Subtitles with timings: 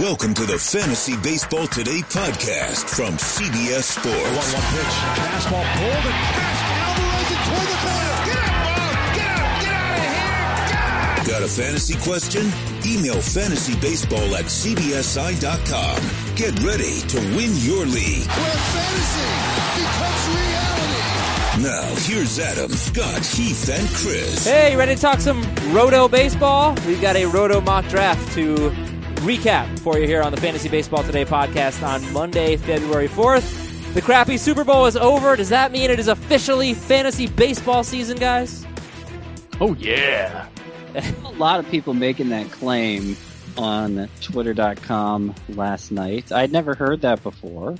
[0.00, 4.10] Welcome to the Fantasy Baseball Today podcast from CBS Sports.
[4.10, 4.94] 1 1 pitch.
[5.14, 6.64] Fastball pulled and passed.
[6.82, 8.18] Alvarez and toward the corner.
[8.26, 8.90] Get out, ball.
[9.14, 9.54] Get out.
[9.62, 11.22] Get out of here.
[11.22, 12.42] Get Got a fantasy question?
[12.84, 15.98] Email fantasybaseball at cbsi.com.
[16.34, 18.26] Get ready to win your league.
[18.26, 19.30] Where fantasy
[19.78, 21.14] becomes reality.
[21.62, 24.44] Now, here's Adam, Scott, Heath, and Chris.
[24.44, 25.40] Hey, you ready to talk some
[25.70, 26.74] Roto baseball?
[26.84, 28.74] We've got a Roto mock draft to
[29.24, 33.94] recap for you here on the Fantasy Baseball Today podcast on Monday, February 4th.
[33.94, 35.34] The crappy Super Bowl is over.
[35.34, 38.66] Does that mean it is officially fantasy baseball season, guys?
[39.62, 40.46] Oh, yeah.
[40.94, 43.16] a lot of people making that claim
[43.56, 46.30] on twitter.com last night.
[46.30, 47.76] I'd never heard that before.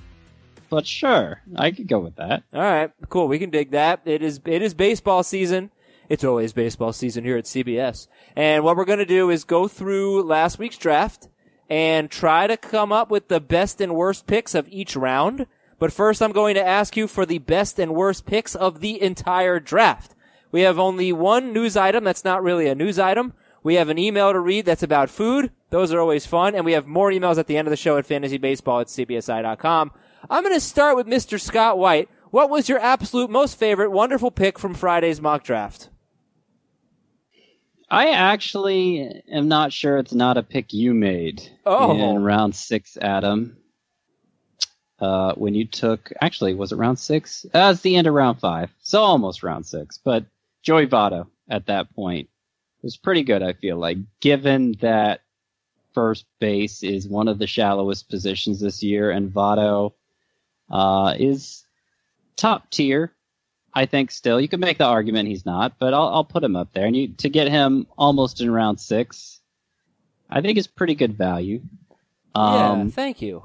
[0.70, 2.42] But sure, I could go with that.
[2.54, 3.28] All right, cool.
[3.28, 4.00] We can dig that.
[4.06, 5.70] It is it is baseball season.
[6.08, 8.08] It's always baseball season here at CBS.
[8.34, 11.28] And what we're going to do is go through last week's draft
[11.68, 15.46] and try to come up with the best and worst picks of each round.
[15.78, 19.00] But first, I'm going to ask you for the best and worst picks of the
[19.00, 20.14] entire draft.
[20.52, 23.32] We have only one news item that's not really a news item.
[23.62, 25.50] We have an email to read that's about food.
[25.70, 26.54] Those are always fun.
[26.54, 29.90] And we have more emails at the end of the show at fantasybaseball at cbsi.com.
[30.30, 31.40] I'm going to start with Mr.
[31.40, 32.08] Scott White.
[32.30, 35.88] What was your absolute most favorite wonderful pick from Friday's mock draft?
[37.94, 41.92] I actually am not sure it's not a pick you made oh.
[41.92, 43.56] in round six, Adam.
[44.98, 47.46] Uh, when you took, actually, was it round six?
[47.54, 49.96] Uh, it's the end of round five, so almost round six.
[49.96, 50.24] But
[50.62, 52.28] Joey Votto at that point
[52.82, 53.44] was pretty good.
[53.44, 55.20] I feel like, given that
[55.92, 59.92] first base is one of the shallowest positions this year, and Votto
[60.68, 61.64] uh, is
[62.34, 63.12] top tier
[63.74, 66.54] I think still you could make the argument he's not, but I'll, I'll put him
[66.54, 66.86] up there.
[66.86, 69.40] And you, to get him almost in round six,
[70.30, 71.62] I think is pretty good value.
[72.34, 73.42] Um, yeah, thank you.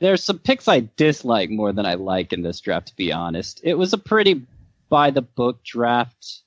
[0.00, 3.60] There's some picks I dislike more than I like in this draft, to be honest.
[3.64, 4.46] It was a pretty
[4.88, 6.42] by the book draft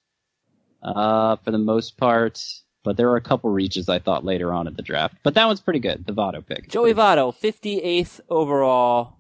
[0.82, 2.44] uh, for the most part,
[2.84, 5.16] but there were a couple reaches I thought later on in the draft.
[5.24, 6.70] But that one's pretty good, the Votto pick.
[6.70, 9.18] Joey Votto, 58th overall.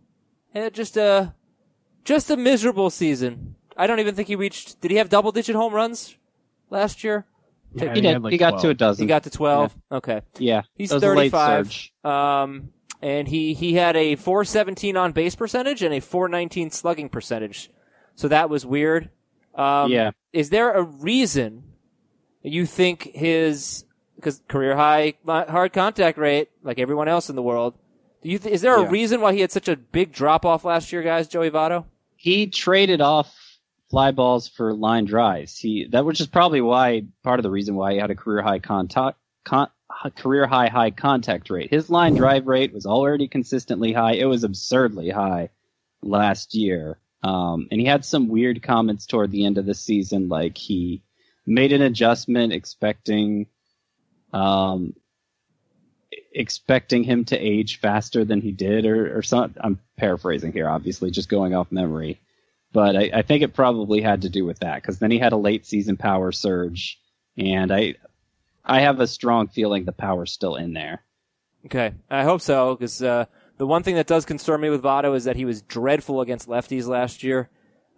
[0.53, 1.33] And just a
[2.03, 3.55] just a miserable season.
[3.77, 4.81] I don't even think he reached.
[4.81, 6.15] Did he have double digit home runs
[6.69, 7.25] last year?
[7.73, 8.21] Yeah, he, did.
[8.21, 9.03] Like he got to a dozen.
[9.03, 9.75] He got to twelve.
[9.91, 9.97] Yeah.
[9.97, 10.21] Okay.
[10.37, 11.73] Yeah, he's thirty five.
[12.03, 12.69] Um,
[13.01, 17.09] and he he had a four seventeen on base percentage and a four nineteen slugging
[17.09, 17.71] percentage.
[18.15, 19.09] So that was weird.
[19.55, 20.11] Um, yeah.
[20.33, 21.63] Is there a reason
[22.41, 27.75] you think his because career high hard contact rate, like everyone else in the world,
[28.21, 28.89] do you th- is there a yeah.
[28.89, 31.27] reason why he had such a big drop off last year, guys?
[31.27, 31.85] Joey Votto.
[32.15, 33.33] He traded off
[33.91, 35.57] fly balls for line drives.
[35.57, 38.41] He that which is probably why part of the reason why he had a career
[38.41, 39.67] high contact con,
[40.15, 41.69] career high high contact rate.
[41.69, 44.13] His line drive rate was already consistently high.
[44.13, 45.49] It was absurdly high
[46.01, 46.97] last year.
[47.21, 51.03] Um, and he had some weird comments toward the end of the season, like he
[51.45, 53.45] made an adjustment expecting
[54.33, 54.95] um,
[56.31, 59.61] expecting him to age faster than he did, or, or something.
[59.61, 62.19] I'm paraphrasing here, obviously, just going off memory.
[62.73, 65.33] But I, I think it probably had to do with that because then he had
[65.33, 66.99] a late season power surge,
[67.37, 67.95] and I
[68.63, 71.03] I have a strong feeling the power's still in there.
[71.65, 73.25] Okay, I hope so because uh,
[73.57, 76.47] the one thing that does concern me with Votto is that he was dreadful against
[76.47, 77.49] lefties last year.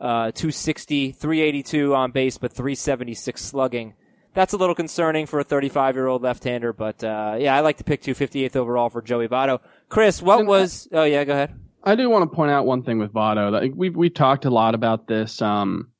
[0.02, 3.94] Uh, 260, 382 on base, but 376 slugging.
[4.34, 7.62] That's a little concerning for a 35 year old left hander, but uh, yeah, I
[7.62, 9.60] like to pick 258th overall for Joey Votto.
[9.88, 10.88] Chris, what was?
[10.92, 11.58] Oh yeah, go ahead.
[11.84, 13.52] I do want to point out one thing with Votto.
[13.52, 15.42] That we've we talked a lot about this.
[15.42, 15.92] Um,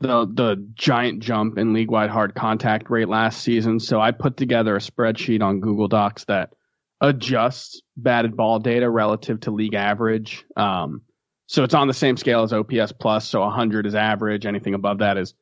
[0.00, 3.80] the the giant jump in league wide hard contact rate last season.
[3.80, 6.54] So I put together a spreadsheet on Google Docs that
[7.00, 10.44] adjusts batted ball data relative to league average.
[10.56, 11.02] Um,
[11.46, 13.28] so it's on the same scale as OPS plus.
[13.28, 14.46] So 100 is average.
[14.46, 15.34] Anything above that is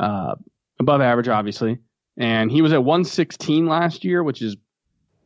[0.00, 0.36] uh,
[0.80, 1.78] above average, obviously.
[2.16, 4.56] And he was at 116 last year, which is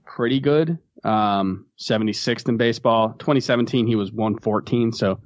[0.04, 3.14] pretty good um, 76th in baseball.
[3.18, 4.92] 2017, he was 114.
[4.92, 5.20] So,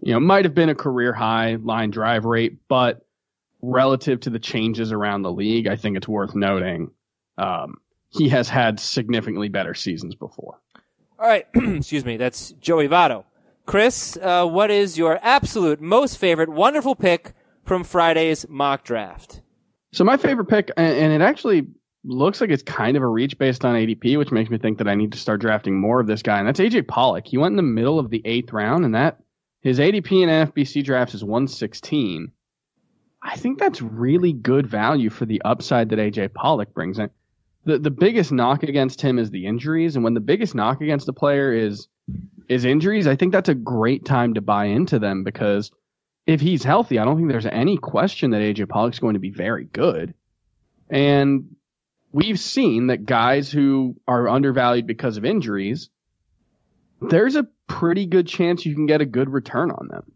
[0.00, 3.04] you know, might have been a career high line drive rate, but
[3.60, 6.90] relative to the changes around the league, I think it's worth noting
[7.36, 7.78] um,
[8.10, 10.60] he has had significantly better seasons before.
[11.18, 11.46] All right.
[11.54, 12.16] Excuse me.
[12.16, 13.24] That's Joey Votto.
[13.66, 17.32] Chris, uh, what is your absolute most favorite wonderful pick
[17.64, 19.40] from Friday's mock draft?
[19.92, 21.68] So my favorite pick, and it actually
[22.04, 24.88] looks like it's kind of a reach based on ADP, which makes me think that
[24.88, 26.38] I need to start drafting more of this guy.
[26.38, 27.26] And that's AJ Pollock.
[27.26, 29.20] He went in the middle of the eighth round, and that
[29.62, 32.30] his ADP in NFBC drafts is 116.
[33.22, 37.08] I think that's really good value for the upside that AJ Pollock brings in.
[37.64, 41.08] the the biggest knock against him is the injuries, and when the biggest knock against
[41.08, 41.88] a player is
[42.48, 45.70] is injuries, I think that's a great time to buy into them because
[46.26, 49.30] if he's healthy, I don't think there's any question that AJ Pollock's going to be
[49.30, 50.12] very good.
[50.90, 51.53] And
[52.14, 55.90] we've seen that guys who are undervalued because of injuries,
[57.00, 60.12] there's a pretty good chance you can get a good return on them.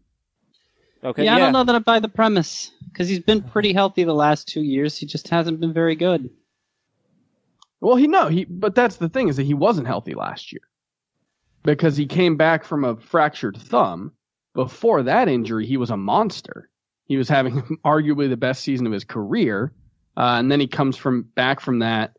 [1.03, 1.25] Okay.
[1.25, 4.13] yeah, I don't know that I buy the premise because he's been pretty healthy the
[4.13, 4.97] last two years.
[4.97, 6.29] He just hasn't been very good.
[7.81, 10.61] Well, he no, he but that's the thing is that he wasn't healthy last year
[11.63, 14.13] because he came back from a fractured thumb.
[14.53, 16.69] Before that injury, he was a monster.
[17.05, 19.73] He was having arguably the best season of his career,
[20.17, 22.15] uh, and then he comes from back from that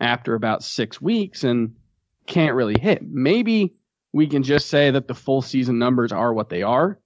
[0.00, 1.76] after about six weeks and
[2.26, 3.02] can't really hit.
[3.02, 3.74] Maybe
[4.12, 6.98] we can just say that the full season numbers are what they are,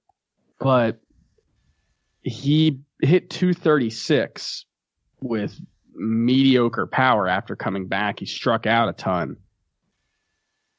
[0.58, 1.00] but
[2.23, 4.67] he hit 236
[5.20, 5.58] with
[5.94, 8.20] mediocre power after coming back.
[8.20, 9.37] He struck out a ton.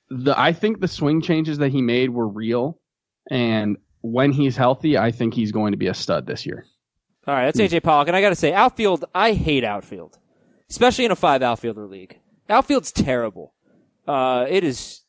[0.09, 2.79] The I think the swing changes that he made were real,
[3.29, 6.65] and when he's healthy, I think he's going to be a stud this year.
[7.29, 9.05] All right, that's AJ Pollock, and I got to say, outfield.
[9.13, 10.17] I hate outfield,
[10.67, 12.19] especially in a five outfielder league.
[12.49, 13.53] Outfield's terrible.
[14.07, 15.01] Uh, it is.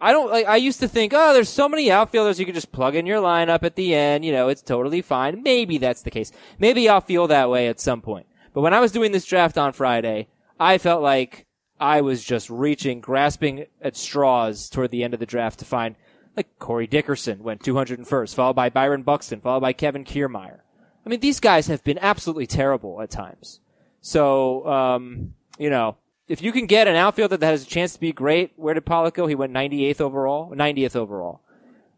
[0.00, 0.46] I don't like.
[0.46, 3.20] I used to think, oh, there's so many outfielders you can just plug in your
[3.20, 4.24] lineup at the end.
[4.24, 5.42] You know, it's totally fine.
[5.42, 6.32] Maybe that's the case.
[6.58, 8.26] Maybe I'll feel that way at some point.
[8.54, 11.44] But when I was doing this draft on Friday, I felt like
[11.78, 15.94] I was just reaching, grasping at straws toward the end of the draft to find,
[16.38, 20.60] like Corey Dickerson went 201st, followed by Byron Buxton, followed by Kevin Kiermaier.
[21.06, 23.60] I mean, these guys have been absolutely terrible at times.
[24.00, 28.00] So, um, you know, if you can get an outfielder that has a chance to
[28.00, 29.28] be great, where did Pollock go?
[29.28, 31.40] He went 98th overall, 90th overall.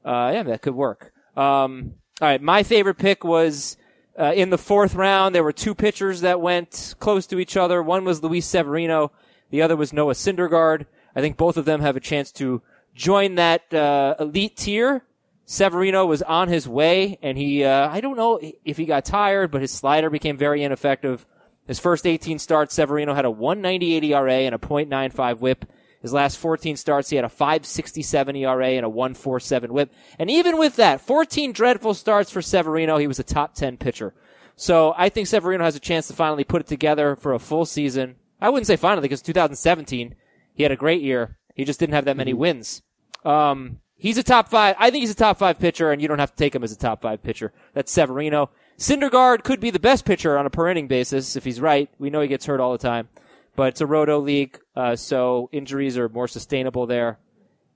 [0.04, 1.12] Uh, yeah, that could work.
[1.36, 3.78] Um, all right, my favorite pick was
[4.18, 5.34] uh, in the fourth round.
[5.34, 7.82] There were two pitchers that went close to each other.
[7.82, 9.10] One was Luis Severino,
[9.50, 10.84] the other was Noah Syndergaard.
[11.16, 12.60] I think both of them have a chance to
[12.94, 15.04] join that uh, elite tier.
[15.50, 19.50] Severino was on his way, and he, uh, I don't know if he got tired,
[19.50, 21.24] but his slider became very ineffective.
[21.66, 25.64] His first 18 starts, Severino had a 198 ERA and a .95 whip.
[26.02, 29.90] His last 14 starts, he had a 567 ERA and a 147 whip.
[30.18, 34.12] And even with that, 14 dreadful starts for Severino, he was a top 10 pitcher.
[34.54, 37.64] So I think Severino has a chance to finally put it together for a full
[37.64, 38.16] season.
[38.38, 40.14] I wouldn't say finally because 2017,
[40.52, 41.38] he had a great year.
[41.54, 42.82] He just didn't have that many wins.
[43.24, 44.76] Um, He's a top five.
[44.78, 46.72] I think he's a top five pitcher, and you don't have to take him as
[46.72, 47.52] a top five pitcher.
[47.74, 48.50] That's Severino.
[48.78, 51.90] Syndergaard could be the best pitcher on a per inning basis if he's right.
[51.98, 53.08] We know he gets hurt all the time,
[53.56, 57.18] but it's a roto league, uh, so injuries are more sustainable there.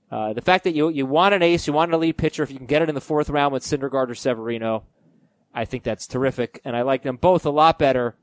[0.09, 2.51] Uh, the fact that you you want an ace, you want an elite pitcher, if
[2.51, 4.83] you can get it in the fourth round with Syndergaard or Severino,
[5.53, 8.15] I think that's terrific, and I like them both a lot better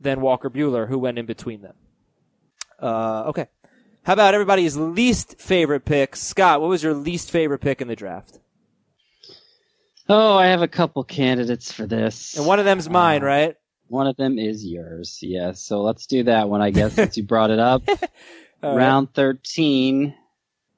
[0.00, 1.74] than Walker Buehler, who went in between them.
[2.78, 3.48] Uh, okay.
[4.04, 6.16] How about everybody's least favorite pick?
[6.16, 8.38] Scott, what was your least favorite pick in the draft?
[10.08, 12.36] Oh, I have a couple candidates for this.
[12.36, 13.54] And one of them's mine, Uh, right?
[13.88, 15.60] One of them is yours, yes.
[15.62, 17.82] So let's do that one, I guess, since you brought it up.
[17.88, 17.96] All
[18.74, 18.76] right.
[18.76, 20.14] Round 13.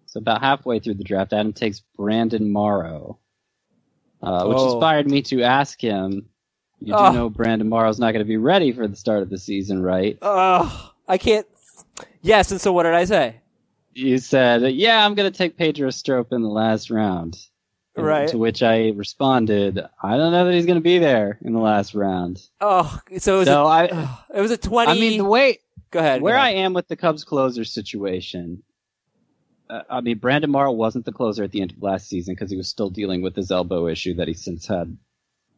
[0.07, 3.19] So about halfway through the draft, Adam takes Brandon Morrow,
[4.23, 4.75] uh, which Oh.
[4.75, 6.29] inspired me to ask him.
[6.81, 7.13] You do Oh.
[7.13, 10.19] know Brandon Morrow's not going to be ready for the start of the season, right?
[10.21, 11.47] Oh, I can't.
[12.21, 13.37] Yes, and so what did I say?
[13.95, 17.39] You said, "Yeah, I'm going to take Pedro Strop in the last round."
[17.95, 18.29] And Right.
[18.29, 21.61] To which I responded, "I don't know that he's going to be there in the
[21.61, 23.85] last round." Oh, so it was So a, I,
[24.35, 24.93] it was a twenty.
[24.93, 25.59] I mean, the way
[25.91, 26.21] go ahead.
[26.21, 28.63] go where I am with the Cubs closer situation,
[29.69, 32.51] uh, I mean, Brandon Morrow wasn't the closer at the end of last season because
[32.51, 34.97] he was still dealing with his elbow issue that he since had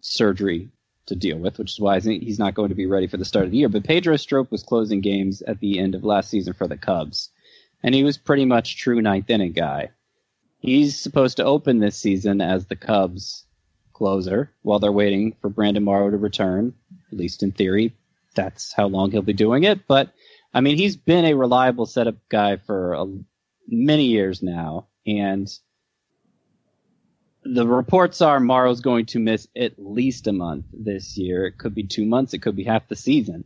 [0.01, 0.71] surgery
[1.07, 3.45] to deal with, which is why he's not going to be ready for the start
[3.45, 3.69] of the year.
[3.69, 7.31] But Pedro Strop was closing games at the end of last season for the Cubs,
[7.83, 9.91] and he was pretty much true ninth inning guy.
[10.59, 13.45] He's supposed to open this season as the Cubs
[13.93, 16.75] closer while they're waiting for Brandon Morrow to return.
[17.13, 17.95] At least in theory,
[18.35, 19.87] that's how long he'll be doing it.
[19.87, 20.13] But
[20.53, 23.07] I mean, he's been a reliable setup guy for a,
[23.69, 25.49] many years now, and
[27.45, 31.47] the reports are Morrow's going to miss at least a month this year.
[31.47, 32.35] It could be two months.
[32.35, 33.45] It could be half the season.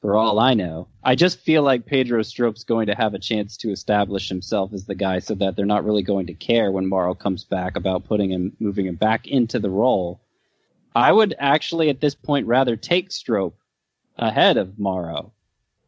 [0.00, 3.56] For all I know, I just feel like Pedro Strop's going to have a chance
[3.58, 6.86] to establish himself as the guy, so that they're not really going to care when
[6.86, 10.20] Morrow comes back about putting him, moving him back into the role.
[10.94, 13.54] I would actually, at this point, rather take Strop
[14.16, 15.32] ahead of Morrow,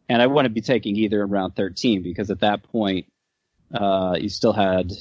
[0.09, 3.07] and I wouldn't be taking either in round 13 because at that point,
[3.73, 4.93] uh, you still had,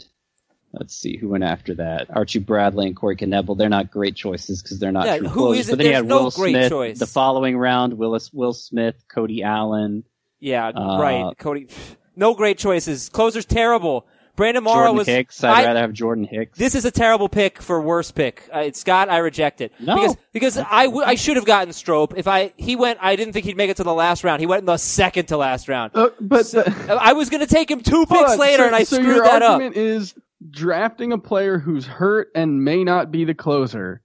[0.74, 2.08] let's see, who went after that?
[2.16, 3.58] Archie Bradley and Corey Knebel.
[3.58, 5.60] They're not great choices because they're not Yeah, true who closers.
[5.62, 5.72] is it?
[5.74, 7.00] But then you There's had no Will great Smith choice.
[7.00, 7.94] the following round.
[7.96, 10.04] Willis, Will Smith, Cody Allen,
[10.40, 11.38] Yeah, Uh, right.
[11.38, 11.68] Cody,
[12.16, 13.10] no great choices.
[13.10, 14.06] Closer's terrible.
[14.38, 15.08] Brandon Morrow Jordan was.
[15.08, 15.44] Hicks.
[15.44, 16.58] I'd I- rather have Jordan Hicks.
[16.58, 18.48] This is a terrible pick for worst pick.
[18.54, 19.96] Uh, Scott, I reject it No.
[19.96, 23.00] because because I, w- I should have gotten Strop if I he went.
[23.02, 24.40] I didn't think he'd make it to the last round.
[24.40, 25.92] He went in the second to last round.
[25.94, 28.76] Uh, but the, I was going to take him two picks on, later, so, and
[28.78, 29.60] I so screwed that up.
[29.60, 30.14] Your argument is
[30.50, 34.02] drafting a player who's hurt and may not be the closer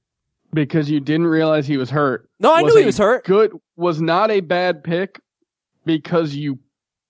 [0.52, 2.28] because you didn't realize he was hurt.
[2.40, 3.24] No, I knew he was hurt.
[3.24, 5.20] Good was not a bad pick
[5.84, 6.58] because you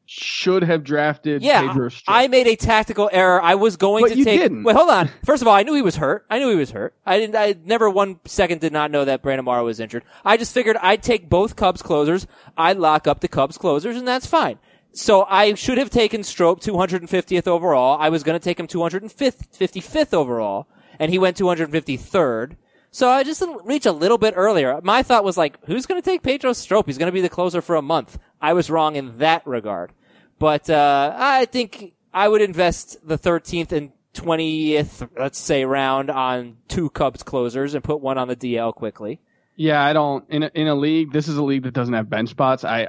[0.07, 1.75] should have drafted Yeah.
[2.07, 3.41] I made a tactical error.
[3.43, 4.39] I was going But to you take.
[4.41, 4.63] didn't.
[4.65, 5.09] Wait, hold on.
[5.25, 6.27] First of all, I knew he was hurt.
[6.29, 6.95] I knew he was hurt.
[7.07, 7.37] I didn't.
[7.37, 10.05] I never one second did not know that Brandon Morrow was injured.
[10.25, 12.27] I just figured I'd take both Cubs closers.
[12.57, 14.59] I'd lock up the Cubs closers, and that's fine.
[14.95, 17.99] So I should have taken Strop 250th overall.
[18.01, 20.69] I was going to take him 255th overall,
[21.01, 22.57] and he went 253rd.
[22.93, 24.81] So I just reach a little bit earlier.
[24.85, 26.87] My thought was like, who's going to take Pedro Strop?
[26.87, 28.19] He's going to be the closer for a month.
[28.41, 29.93] I was wrong in that regard.
[30.39, 36.59] But uh, I think I would invest the 13th and 20th, let's say, round on
[36.69, 39.21] two Cubs closers and put one on the DL quickly.
[39.57, 41.13] yeah, I don't in a, in a league.
[41.13, 42.65] This is a league that doesn't have bench spots.
[42.65, 42.89] I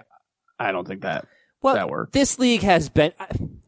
[0.59, 1.27] I don't think that
[1.65, 2.11] Well, That works.
[2.11, 3.11] this league has been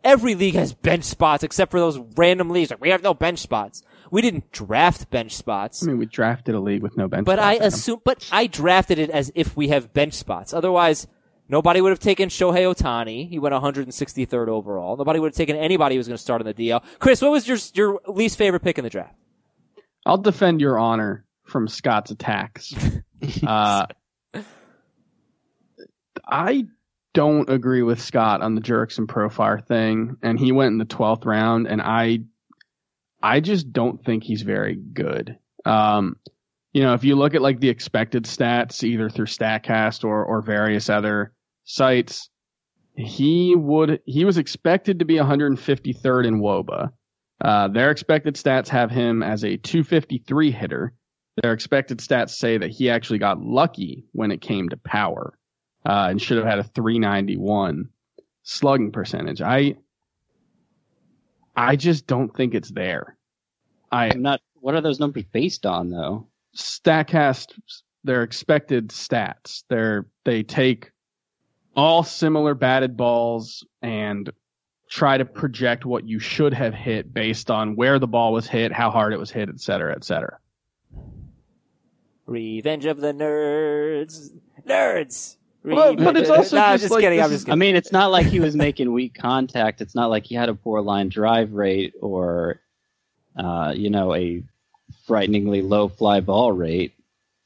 [0.04, 2.70] every league has bench spots except for those random leagues.
[2.70, 3.82] Like we have no bench spots.
[4.12, 5.82] We didn't draft bench spots.
[5.82, 7.26] I mean, we drafted a league with no bench.
[7.26, 10.54] But I in assume, but I drafted it as if we have bench spots.
[10.54, 11.08] Otherwise,
[11.50, 13.28] nobody would have taken Shohei Ohtani.
[13.28, 14.96] He went 163rd overall.
[14.96, 16.84] Nobody would have taken anybody who was going to start on the DL.
[17.00, 19.16] Chris, what was your your least favorite pick in the draft?
[20.06, 22.76] I'll defend your honor from Scott's attacks.
[23.44, 23.88] uh,
[26.28, 26.68] I
[27.18, 31.26] don't agree with Scott on the Jurickson Profar thing, and he went in the twelfth
[31.26, 32.20] round, and I,
[33.24, 35.36] I just don't think he's very good.
[35.66, 36.18] Um,
[36.74, 40.44] you know, if you look at like the expected stats, either through Statcast or or
[40.44, 41.34] various other
[41.64, 42.30] sites,
[42.96, 46.92] he would he was expected to be 153rd in WOBA.
[47.44, 50.94] Uh, their expected stats have him as a 253 hitter.
[51.42, 55.34] Their expected stats say that he actually got lucky when it came to power,
[55.88, 57.88] uh, and should have had a 391
[58.44, 59.42] slugging percentage.
[59.42, 59.78] I,
[61.56, 63.18] I just don't think it's there.
[63.90, 64.42] I I'm not.
[64.60, 66.28] What are those numbers based on, though?
[66.56, 67.54] Statcast
[68.04, 69.64] their expected stats.
[69.70, 70.92] They're they take
[71.74, 74.30] all similar batted balls and
[74.90, 78.74] try to project what you should have hit based on where the ball was hit,
[78.74, 80.38] how hard it was hit, et cetera, et cetera.
[82.26, 84.32] Revenge of the Nerds.
[84.68, 85.38] Nerds!
[85.64, 87.18] Well, but it's also Nah, just just like kidding.
[87.20, 89.82] this I'm is- just I mean, it's not like he was making weak contact.
[89.82, 92.62] It's not like he had a poor line drive rate or,
[93.38, 94.44] uh, you know, a
[95.06, 96.94] frighteningly low fly ball rate.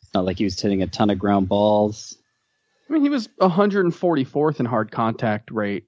[0.03, 2.15] It's not like he was hitting a ton of ground balls.
[2.89, 5.85] I mean, he was 144th in hard contact rate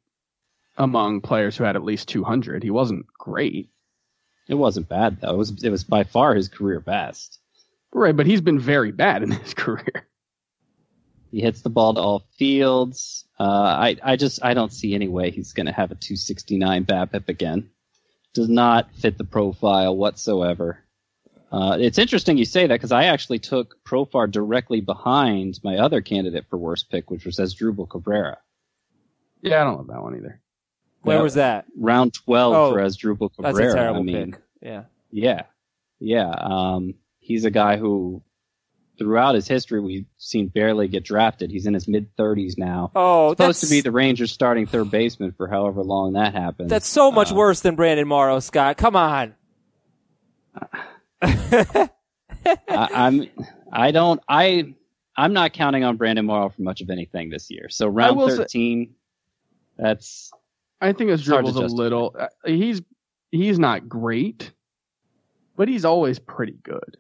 [0.78, 2.64] among players who had at least 200.
[2.64, 3.70] He wasn't great.
[4.48, 5.34] It wasn't bad though.
[5.36, 7.40] It was it was by far his career best.
[7.94, 10.08] Right, but he's been very bad in his career.
[11.34, 13.26] He hits the ball to all fields.
[13.40, 16.86] Uh, I I just I don't see any way he's going to have a 269
[16.86, 17.72] BABIP again.
[18.36, 20.78] Does not fit the profile whatsoever.
[21.52, 26.02] Uh, it's interesting you say that because I actually took Profar directly behind my other
[26.02, 28.38] candidate for worst pick, which was Asdrubal Cabrera.
[29.42, 30.40] Yeah, I don't love that one either.
[31.02, 31.24] Where Yeah.
[31.24, 31.66] was that?
[31.76, 33.72] Round 12 Oh, for Asdrubal That's Cabrera.
[33.72, 34.42] a terrible I mean, pick.
[34.62, 34.84] Yeah.
[35.12, 35.42] Yeah,
[36.00, 36.30] yeah.
[36.30, 38.22] Um, he's a guy who,
[38.98, 41.50] throughout his history, we've seen barely get drafted.
[41.52, 42.92] He's in his mid 30s now.
[42.96, 46.70] Oh, supposed that's, to be the Rangers starting third baseman for however long that happens.
[46.70, 48.78] that's so much Uh, worse than Brandon Morrow, Scott.
[48.78, 49.36] Come on.
[51.22, 51.90] I,
[52.70, 53.30] I'm.
[53.72, 54.22] I don't.
[54.28, 54.74] I.
[55.16, 57.70] I'm not counting on Brandon Morrow for much of anything this year.
[57.70, 58.96] So round will say- 13.
[59.78, 60.32] that's
[60.82, 62.16] I think Asdrubal's a little.
[62.20, 62.82] Uh, he's
[63.32, 64.52] he's not great,
[65.56, 66.98] but he's always pretty good.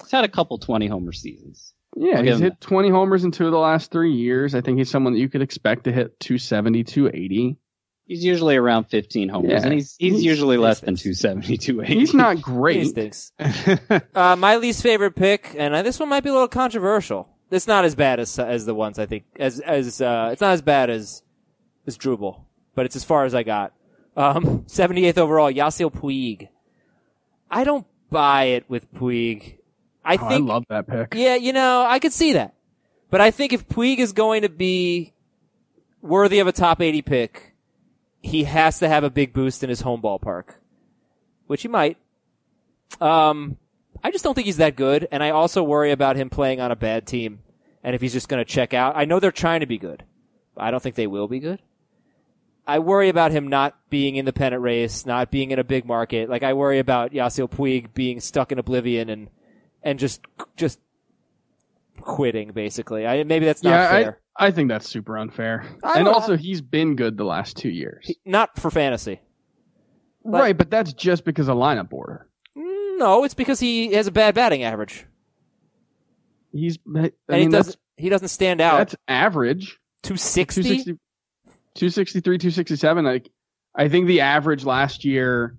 [0.00, 1.74] He's had a couple 20 homer seasons.
[1.96, 4.54] Yeah, I'll he's give him hit 20 homers in two of the last three years.
[4.54, 7.56] I think he's someone that you could expect to hit 270, 280.
[8.06, 9.62] He's usually around 15 homers, Yeah.
[9.62, 12.00] and he's he's He's- usually less than he's- 270, 280.
[12.00, 12.88] He's not He great.
[12.88, 13.32] stinks.
[14.14, 17.28] Uh, my least favorite pick, and uh, this one might be a little controversial.
[17.50, 20.52] It's not as bad as as the ones I think as as uh, it's not
[20.52, 21.22] as bad as
[21.86, 22.40] Asdrubal,
[22.74, 23.72] but it's as far as I got.
[24.16, 26.48] Um, 78th overall, Yasiel Puig.
[27.50, 29.58] I don't buy it with Puig.
[30.04, 31.14] I Oh, I think love that pick.
[31.14, 32.54] yeah, you know, I could see that.
[33.10, 35.12] But I think if Puig is going to be
[36.00, 37.54] worthy of a top 80 pick,
[38.22, 40.54] he has to have a big boost in his home ballpark,
[41.46, 41.98] which he might.
[43.00, 43.56] Um,
[44.02, 46.70] I just don't think he's that good, and I also worry about him playing on
[46.72, 47.40] a bad team,
[47.84, 48.94] and if he's just going to check out.
[48.96, 50.04] I know they're trying to be good,
[50.54, 51.60] but I don't think they will be good.
[52.66, 55.84] I worry about him not being in the pennant race, not being in a big
[55.84, 56.30] market.
[56.30, 59.28] Like I worry about Yasiel Puig being stuck in oblivion and
[59.82, 60.20] and just
[60.56, 60.78] just
[62.00, 63.06] quitting basically.
[63.06, 64.20] I maybe that's not yeah, fair.
[64.36, 65.64] I, I think that's super unfair.
[65.84, 68.06] I and also, he's been good the last two years.
[68.06, 69.20] He- not for fantasy.
[70.24, 72.26] but- right, but that's just because of lineup order.
[72.54, 75.06] No, it's because he has a bad batting average,
[76.52, 78.78] He's, I and mean, he that's, doesn't he doesn't stand out.
[78.78, 79.78] that's average.
[80.02, 80.62] 260?
[80.62, 80.92] 260,
[81.74, 83.04] 263, 267.
[83.04, 83.30] Like,
[83.74, 85.56] I think the average last year.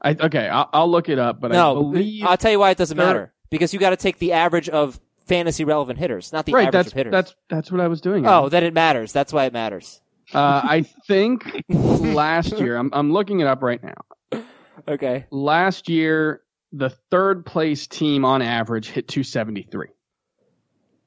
[0.00, 2.70] I okay, I'll, I'll look it up, but I No, believe I'll tell you why
[2.70, 3.32] it doesn't matter.
[3.52, 6.66] Because you got to take the average of fantasy relevant hitters, not the right.
[6.66, 7.12] average That's of hitters.
[7.12, 8.26] that's that's what I was doing.
[8.26, 9.12] oh, then it matters.
[9.12, 10.00] That's why it matters.
[10.34, 12.76] uh, I think last year.
[12.76, 14.42] I'm I'm looking it up right now.
[14.88, 15.26] Okay.
[15.30, 16.42] Last year,
[16.72, 19.88] the third place team on average hit 273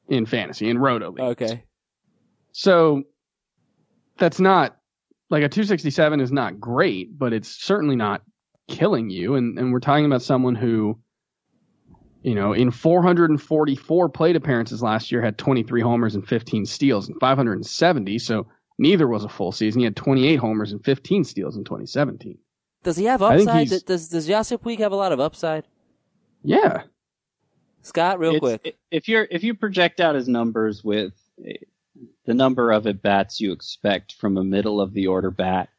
[0.07, 1.19] in fantasy in Roto League.
[1.19, 1.63] Okay.
[2.51, 3.03] So
[4.17, 4.77] that's not
[5.29, 8.21] like a 267 is not great, but it's certainly not
[8.69, 9.35] killing you.
[9.35, 10.99] And, and we're talking about someone who,
[12.25, 17.19] you know, in 444 plate appearances last year had 23 homers and 15 steals and
[17.19, 18.17] 570.
[18.17, 18.47] So
[18.79, 19.79] neither was a full season.
[19.81, 22.39] He had 28 homers and 15 steals in 2017.
[22.83, 23.69] Does he have upside?
[23.69, 25.65] Does does Yasiel Puig have a lot of upside?
[26.43, 26.83] Yeah.
[27.83, 28.77] Scott, real It's- quick.
[28.89, 31.13] If you're if you project out his numbers with
[32.25, 35.69] the number of at bats you expect from a middle of the order bat,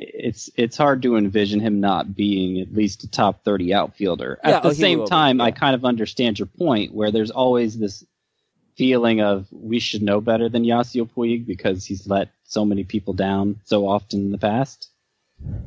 [0.00, 4.38] it's it's hard to envision him not being at least a top thirty outfielder.
[4.42, 7.30] Yeah, At the oh, same be, time, I kind of understand your point where there's
[7.30, 8.04] always this
[8.76, 13.12] feeling of we should know better than Yasiel Puig because he's let so many people
[13.12, 14.88] down so often in the past.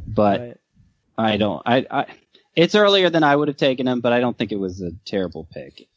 [0.08, 0.58] But Right.
[1.18, 1.62] I don't.
[1.66, 2.06] I, I
[2.56, 4.92] it's earlier than I would have taken him, but I don't think it was a
[5.06, 5.88] terrible pick.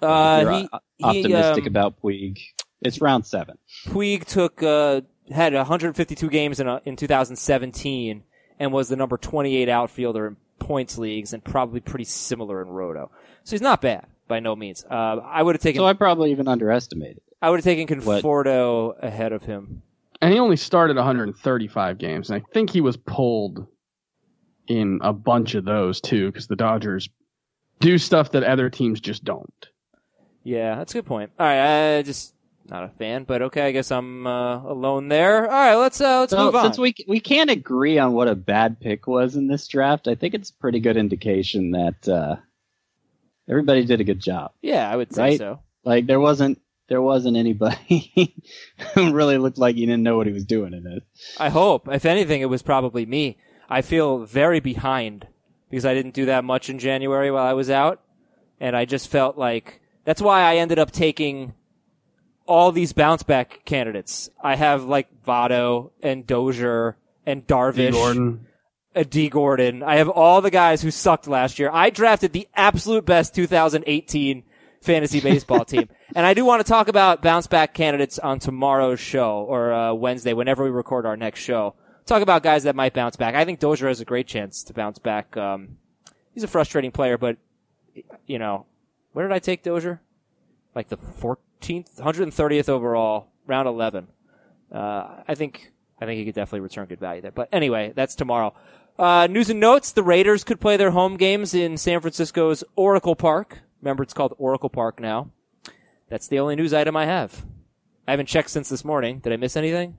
[0.00, 2.40] Uh, he, o- he, optimistic um, about Puig.
[2.82, 3.58] It's round seven.
[3.86, 8.22] Puig took uh, had 152 games in uh, in 2017
[8.58, 13.10] and was the number 28 outfielder in points leagues and probably pretty similar in roto.
[13.44, 14.84] So he's not bad by no means.
[14.90, 17.20] Uh, I would have taken So I probably even underestimated.
[17.42, 18.22] I would have taken What?
[18.22, 19.82] Conforto ahead of him.
[20.22, 22.30] And he only started 135 games.
[22.30, 23.66] And I think he was pulled
[24.66, 27.10] in a bunch of those too, because the Dodgers
[27.80, 29.68] do stuff that other teams just don't.
[30.42, 31.30] Yeah, that's a good point.
[31.38, 32.34] All right, I just
[32.66, 35.42] not a fan, but okay, I guess I'm uh, alone there.
[35.44, 36.64] All right, let's uh, let's So move on.
[36.64, 40.14] since we we can't agree on what a bad pick was in this draft, I
[40.14, 42.36] think it's a pretty good indication that uh,
[43.48, 44.52] everybody did a good job.
[44.62, 45.38] yeah, I would say Right?
[45.38, 45.60] so.
[45.84, 48.34] Like there wasn't there wasn't anybody
[48.94, 51.02] who really looked like he didn't know what he was doing in it.
[51.38, 51.88] I hope.
[51.88, 53.38] If anything, it was probably me.
[53.68, 55.26] I feel very behind
[55.70, 58.00] because I didn't do that much in January while I was out,
[58.60, 61.54] and I just felt like that's why I ended up taking
[62.46, 64.30] all these bounce back candidates.
[64.42, 67.92] I have like Votto and Dozier and Darvish.
[67.92, 68.46] Gordon.
[68.94, 69.28] uh, D.
[69.28, 69.82] Gordon.
[69.82, 71.70] I have all the guys who sucked last year.
[71.72, 74.44] I drafted the absolute best 2018
[74.82, 75.88] fantasy baseball team.
[76.14, 79.94] And I do want to talk about bounce back candidates on tomorrow's show or uh,
[79.94, 81.74] Wednesday, whenever we record our next show.
[82.06, 83.34] Talk about guys that might bounce back.
[83.34, 85.36] I think Dozier has a great chance to bounce back.
[85.38, 85.78] Um,
[86.34, 87.38] he's a frustrating player, but
[88.26, 88.66] you know,
[89.14, 90.02] where did I take Dozier?
[90.74, 90.98] Like the
[91.64, 94.08] 14th, 130th overall, round 11.
[94.72, 97.30] Uh, I think I think he could definitely return good value there.
[97.30, 98.54] But anyway, that's tomorrow.
[98.98, 103.16] Uh, news and notes: The Raiders could play their home games in San Francisco's Oracle
[103.16, 103.60] Park.
[103.80, 105.30] Remember, it's called Oracle Park now.
[106.08, 107.44] That's the only news item I have.
[108.06, 109.20] I haven't checked since this morning.
[109.20, 109.98] Did I miss anything?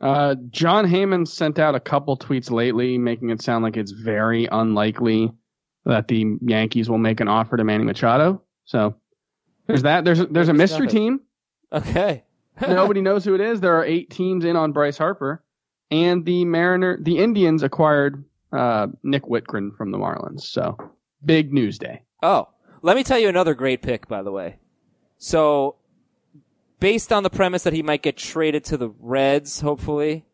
[0.00, 4.46] Uh, Jon Heyman sent out a couple tweets lately, making it sound like it's very
[4.52, 5.32] unlikely
[5.86, 8.42] that the Yankees will make an offer to Manny Machado.
[8.64, 8.94] So
[9.66, 10.04] there's that.
[10.04, 11.20] There's a, there's a mystery team.
[11.72, 12.24] Okay.
[12.60, 13.60] Nobody knows who it is.
[13.60, 15.42] There are eight teams in on Bryce Harper,
[15.90, 20.42] and the Mariner, the Indians acquired uh, Nick Wittgren from the Marlins.
[20.42, 20.76] So
[21.24, 22.02] big news day.
[22.22, 22.48] Oh,
[22.82, 24.56] let me tell you another great pick, by the way.
[25.18, 25.76] So,
[26.80, 30.24] based on the premise that he might get traded to the Reds, hopefully,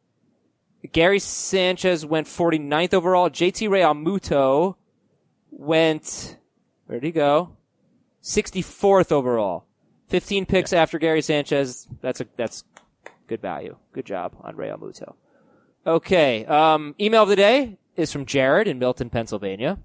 [0.90, 3.30] Gary Sanchez went 49th overall.
[3.30, 4.76] JT Realmuto
[5.50, 6.36] went,
[6.86, 7.56] where'd he go?
[8.22, 9.66] 64th overall.
[10.08, 11.88] 15 picks after Gary Sanchez.
[12.00, 12.64] That's a, that's
[13.26, 13.76] good value.
[13.92, 15.14] Good job on Realmuto.
[15.86, 19.78] Okay, um, email of the day is from Jared in Milton, Pennsylvania.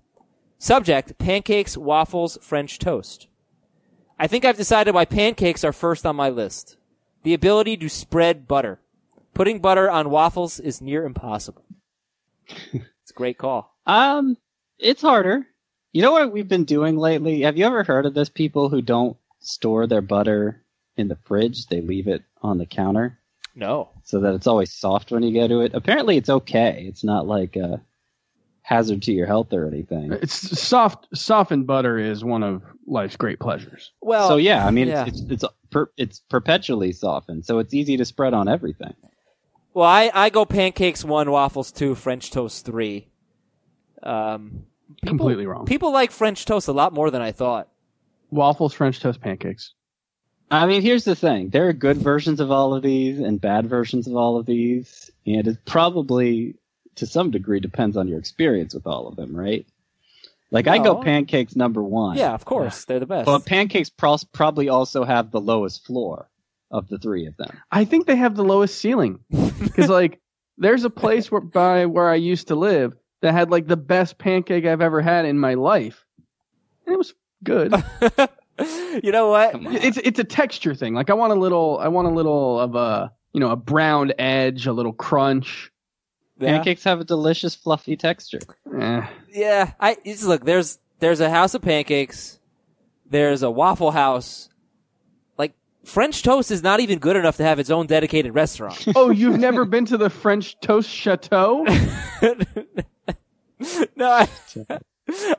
[0.60, 3.28] Subject, pancakes, waffles, French toast.
[4.19, 6.78] I think I've decided why pancakes are first on my list.
[7.23, 8.80] The ability to spread butter.
[9.34, 11.63] Putting butter on waffles is near impossible.
[12.47, 13.76] it's a great call.
[13.86, 14.38] Um,
[14.80, 15.47] it's harder.
[15.97, 17.41] You know what we've been doing lately?
[17.41, 18.29] Have you ever heard of this?
[18.29, 20.63] People who don't store their butter
[20.95, 23.17] in the fridge, they leave it on the counter.
[23.55, 23.89] No.
[24.03, 25.73] so that it's always soft when you go to it.
[25.73, 26.86] Apparently, it's okay.
[26.88, 27.81] It's not like a
[28.62, 30.13] hazard to your health or anything.
[30.21, 31.07] It's soft.
[31.15, 33.91] Softened butter is one of life's great pleasures.
[33.99, 35.07] Well, so yeah, I mean, yeah.
[35.07, 38.93] it's it's it's, per, it's perpetually softened, so it's easy to spread on everything.
[39.73, 43.07] Well, I, I go pancakes one, waffles two, French toast three.
[44.03, 44.67] Um,
[45.02, 45.65] people, Completely wrong.
[45.65, 47.69] People like French toast a lot more than I thought.
[48.30, 49.73] Waffles, French toast, pancakes.
[50.50, 53.67] I mean, here's the thing: there are good versions of all of these and bad
[53.67, 56.56] versions of all of these, and it probably,
[56.95, 59.65] to some degree, depends on your experience with all of them, right?
[60.50, 62.17] Like I go pancakes number one.
[62.17, 63.26] Yeah, of course, they're the best.
[63.26, 66.30] But pancakes pros- probably also have the lowest floor
[66.71, 67.58] of the three of them.
[67.69, 70.21] I think they have the lowest ceiling because like
[70.58, 74.17] there's a place where by where I used to live that had like the best
[74.17, 76.06] pancake I've ever had in my life,
[76.86, 77.73] and it was good.
[79.03, 79.56] you know what?
[79.84, 80.93] It's it's a texture thing.
[80.93, 84.13] Like I want a little, I want a little of a you know a browned
[84.17, 85.71] edge, a little crunch.
[86.39, 86.58] Yeah.
[86.58, 88.39] Pancakes have a delicious, fluffy texture.
[88.80, 89.08] Eh.
[89.30, 90.45] Yeah, I it's, look.
[90.45, 92.39] There's there's a house of pancakes.
[93.10, 94.49] There's a Waffle House.
[95.38, 95.53] Like
[95.84, 98.88] French toast is not even good enough to have its own dedicated restaurant.
[98.95, 101.65] Oh, you've never been to the French Toast Chateau?
[103.96, 104.28] no, I,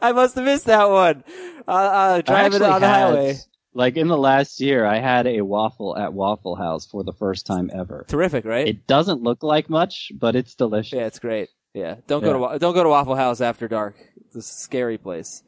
[0.02, 1.24] I must have missed that one.
[1.66, 3.36] Uh, uh, driving on the had- highway.
[3.74, 7.46] Like in the last year, I had a waffle at Waffle House for the first
[7.46, 8.04] time ever.
[8.08, 8.66] Terrific, right?
[8.66, 10.94] It doesn't look like much, but it's delicious.
[10.94, 11.48] yeah, it's great.
[11.74, 13.94] Yeah, don't go to don't go to Waffle House after dark.
[14.26, 15.44] It's a scary place.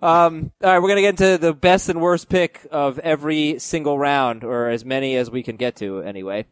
[0.00, 3.98] Um, all right, we're gonna get into the best and worst pick of every single
[3.98, 6.46] round, or as many as we can get to, anyway.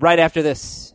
[0.00, 0.94] Right after this.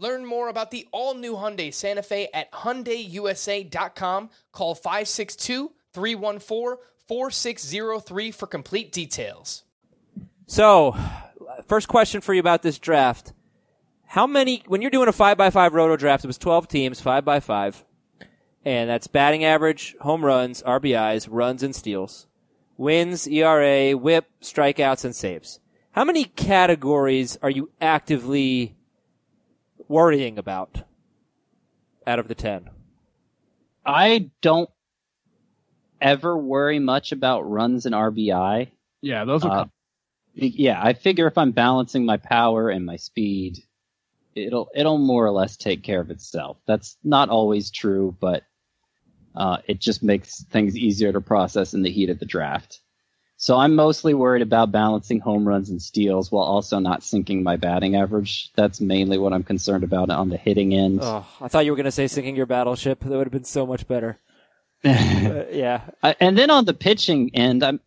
[0.00, 4.30] Learn more about the all new Hyundai Santa Fe at HyundaiUSA.com.
[4.50, 9.64] Call 562 314 4603 for complete details.
[10.46, 10.96] So,
[11.66, 13.34] first question for you about this draft.
[14.06, 17.82] How many, when you're doing a 5x5 roto draft, it was 12 teams, 5x5,
[18.64, 22.26] and that's batting average, home runs, RBIs, runs, and steals,
[22.78, 25.60] wins, ERA, whip, strikeouts, and saves.
[25.92, 28.76] How many categories are you actively
[29.90, 30.82] worrying about
[32.06, 32.70] out of the 10?
[33.84, 34.70] I don't
[36.00, 38.68] ever worry much about runs and RBI.
[39.02, 39.64] Yeah, those will Uh,
[40.34, 43.58] yeah, I figure if I'm balancing my power and my speed,
[44.34, 46.58] it'll it'll more or less take care of itself.
[46.66, 48.44] That's not always true, but
[49.34, 52.80] uh, it just makes things easier to process in the heat of the draft.
[53.40, 57.56] So I'm mostly worried about balancing home runs and steals while also not sinking my
[57.56, 58.52] batting average.
[58.54, 60.98] That's mainly what I'm concerned about on the hitting end.
[61.02, 63.00] Oh, I thought you were going to say sinking your battleship.
[63.00, 64.18] That would have been so much better.
[64.82, 65.82] Uh, yeah.
[66.02, 67.80] Uh, and then on the pitching end, I'm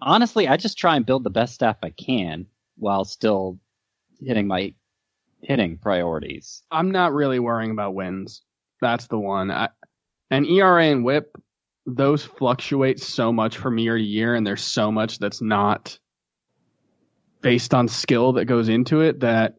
[0.00, 3.58] honestly I just try and build the best staff I can while still
[4.18, 4.74] hitting my
[5.42, 6.62] hitting priorities.
[6.70, 8.42] I'm not really worrying about wins.
[8.80, 9.50] That's the one.
[9.50, 9.68] I,
[10.30, 11.36] and ERA and WHIP,
[11.86, 15.98] those fluctuate so much from year to year, and there's so much that's not
[17.40, 19.56] based on skill that goes into it that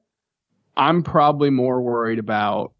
[0.75, 2.73] I'm probably more worried about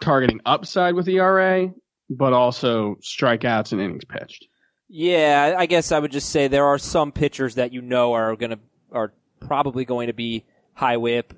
[0.00, 1.72] targeting upside with ERA,
[2.10, 4.46] but also strikeouts and innings pitched.
[4.88, 8.36] Yeah, I guess I would just say there are some pitchers that you know are
[8.36, 8.58] going to
[8.92, 11.34] are probably going to be high whip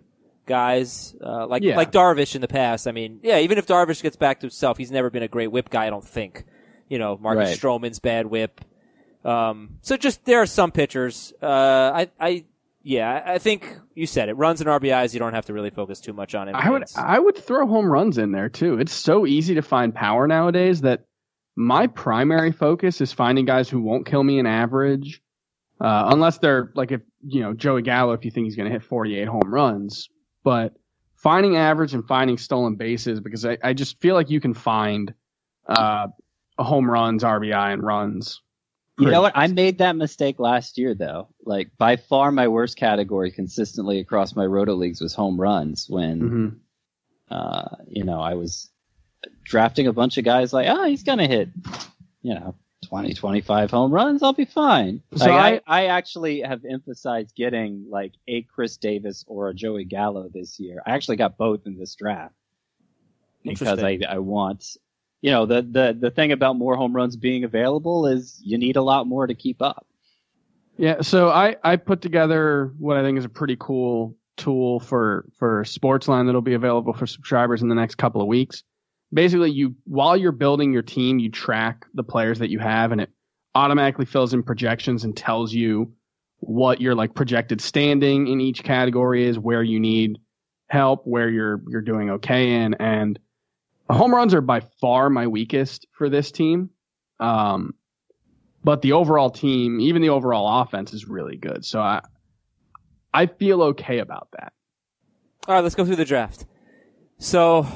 [0.46, 1.76] guys, uh, like Yeah.
[1.76, 2.86] like Darvish in the past.
[2.88, 5.48] I mean, yeah, even if Darvish gets back to himself, he's never been a great
[5.48, 5.86] whip guy.
[5.86, 6.44] I don't think.
[6.90, 7.58] You know, Marcus Right.
[7.58, 8.60] Stroman's bad whip.
[9.24, 11.32] Um, so just there are some pitchers.
[11.40, 12.44] Uh, I I
[12.82, 14.34] yeah, I I think you said it.
[14.34, 16.54] Runs and RBIs, you don't have to really focus too much on it.
[16.54, 18.78] I would I would throw home runs in there too.
[18.78, 21.04] It's so easy to find power nowadays that
[21.56, 25.20] my primary focus is finding guys who won't kill me in average,
[25.80, 28.14] uh, unless they're like if you know Joey Gallo.
[28.14, 30.08] If you think he's going to hit 48 home runs,
[30.42, 30.74] but
[31.16, 35.12] finding average and finding stolen bases because I, I just feel like you can find
[35.66, 36.06] uh,
[36.60, 38.40] home runs, RBI, and runs.
[38.98, 39.32] You know what?
[39.34, 41.28] I made that mistake last year, though.
[41.44, 45.88] Like by far, my worst category consistently across my roto leagues was home runs.
[45.88, 46.58] When Mhm.
[47.34, 48.70] uh, you know I was
[49.42, 51.48] drafting a bunch of guys like, oh, he's gonna hit,
[52.20, 52.54] you know,
[52.86, 54.22] 20, 25 home runs.
[54.22, 55.02] I'll be fine.
[55.16, 59.84] So Like, I, I actually have emphasized getting like a Chris Davis or a Joey
[59.84, 60.82] Gallo this year.
[60.86, 62.34] I actually got both in this draft
[63.44, 64.76] because I, I want,
[65.22, 68.76] you know, the, the, the thing about more home runs being available is you need
[68.76, 69.86] a lot more to keep up.
[70.76, 75.26] Yeah, so I, I put together what I think is a pretty cool tool for
[75.38, 78.64] for Sportsline that'll be available for subscribers in the next couple of weeks.
[79.12, 83.00] Basically, you while you're building your team, you track the players that you have, and
[83.02, 83.10] it
[83.54, 85.92] automatically fills in projections and tells you
[86.38, 90.18] what your like projected standing in each category is, where you need
[90.70, 93.18] help, where you're you're doing okay in, and
[93.92, 96.70] home runs are by far my weakest for this team.
[97.18, 97.74] Um,
[98.62, 101.64] but the overall team, even the overall offense is really good.
[101.64, 102.02] So I,
[103.12, 104.52] I feel okay about that.
[105.48, 106.44] All right, let's go through the draft.
[107.18, 107.66] So,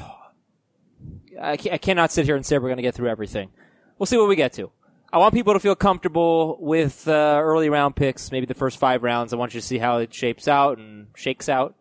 [1.39, 3.49] I, I cannot sit here and say we're going to get through everything.
[3.97, 4.71] We'll see what we get to.
[5.11, 9.03] I want people to feel comfortable with uh, early round picks, maybe the first five
[9.03, 9.33] rounds.
[9.33, 11.75] I want you to see how it shapes out and shakes out,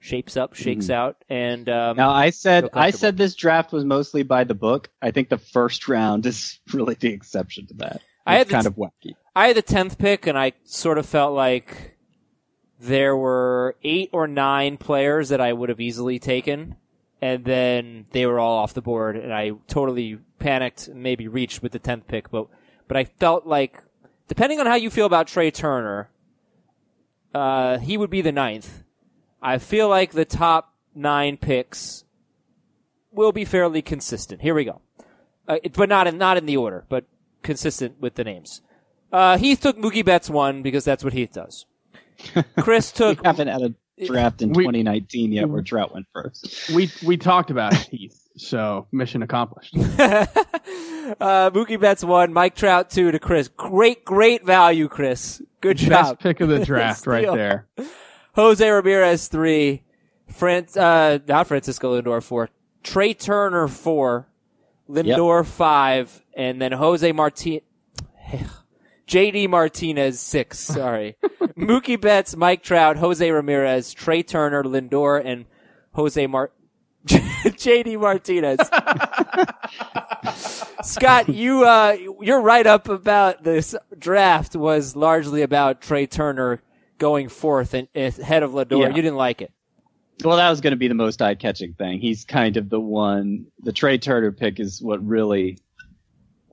[0.00, 4.22] shapes up, shakes out, and um, Now I said I said this draft was mostly
[4.22, 4.90] by the book.
[5.02, 8.02] I think the first round is really the exception to that.
[8.26, 9.14] I had the kind t- of wacky.
[9.34, 11.96] I had the tenth pick, and I sort of felt like
[12.80, 16.76] there were eight or nine players that I would have easily taken,
[17.22, 21.62] and then they were all off the board, and I totally panicked, and maybe reached
[21.62, 22.48] with the tenth pick, but
[22.88, 23.82] but I felt like,
[24.28, 26.10] depending on how you feel about Trea Turner,
[27.34, 28.82] uh, he would be the ninth.
[29.46, 32.04] I feel like the top nine picks
[33.12, 34.42] will be fairly consistent.
[34.42, 34.80] Here we go,
[35.48, 37.04] uh, it- but not in not in the order, but
[37.42, 38.60] consistent with the names.
[39.12, 41.64] Uh, Heath took Mookie Betts one because that's what Heath does.
[42.58, 43.08] Chris took.
[43.10, 43.74] We took haven't had a
[44.06, 46.70] draft in We- 2019 yet where Trout went first.
[46.74, 48.20] We we talked about it, Heath.
[48.36, 49.74] So mission accomplished.
[49.76, 50.26] uh,
[51.50, 53.48] Mookie Betts one, Mike Trout two to Chris.
[53.48, 55.40] Great, great value, Chris.
[55.60, 56.18] Good Best job.
[56.20, 57.66] pick of the draft right there.
[58.36, 59.82] Jose Ramirez three,
[60.28, 62.50] Fran- uh, not Francisco Lindor four,
[62.82, 64.28] Trea Turner four,
[64.88, 67.60] Lindor five, and then Jose Martin,
[69.08, 70.58] JD Martinez six.
[70.76, 71.16] Sorry,
[71.56, 75.46] Mookie Betts, Mike Trout, Jose Ramirez, Trea Turner, Lindor, and
[75.94, 76.52] Jose Mart.
[77.06, 78.58] JD Martinez.
[80.82, 86.60] Scott, you uh, your write up about this draft was largely about Trea Turner
[86.98, 88.80] going fourth and ahead of Lindor.
[88.80, 88.88] Yeah.
[88.88, 89.52] You didn't like it.
[90.24, 92.00] Well, that was going to be the most eye-catching thing.
[92.00, 93.46] He's kind of the one.
[93.62, 95.58] The Trea Turner pick is what really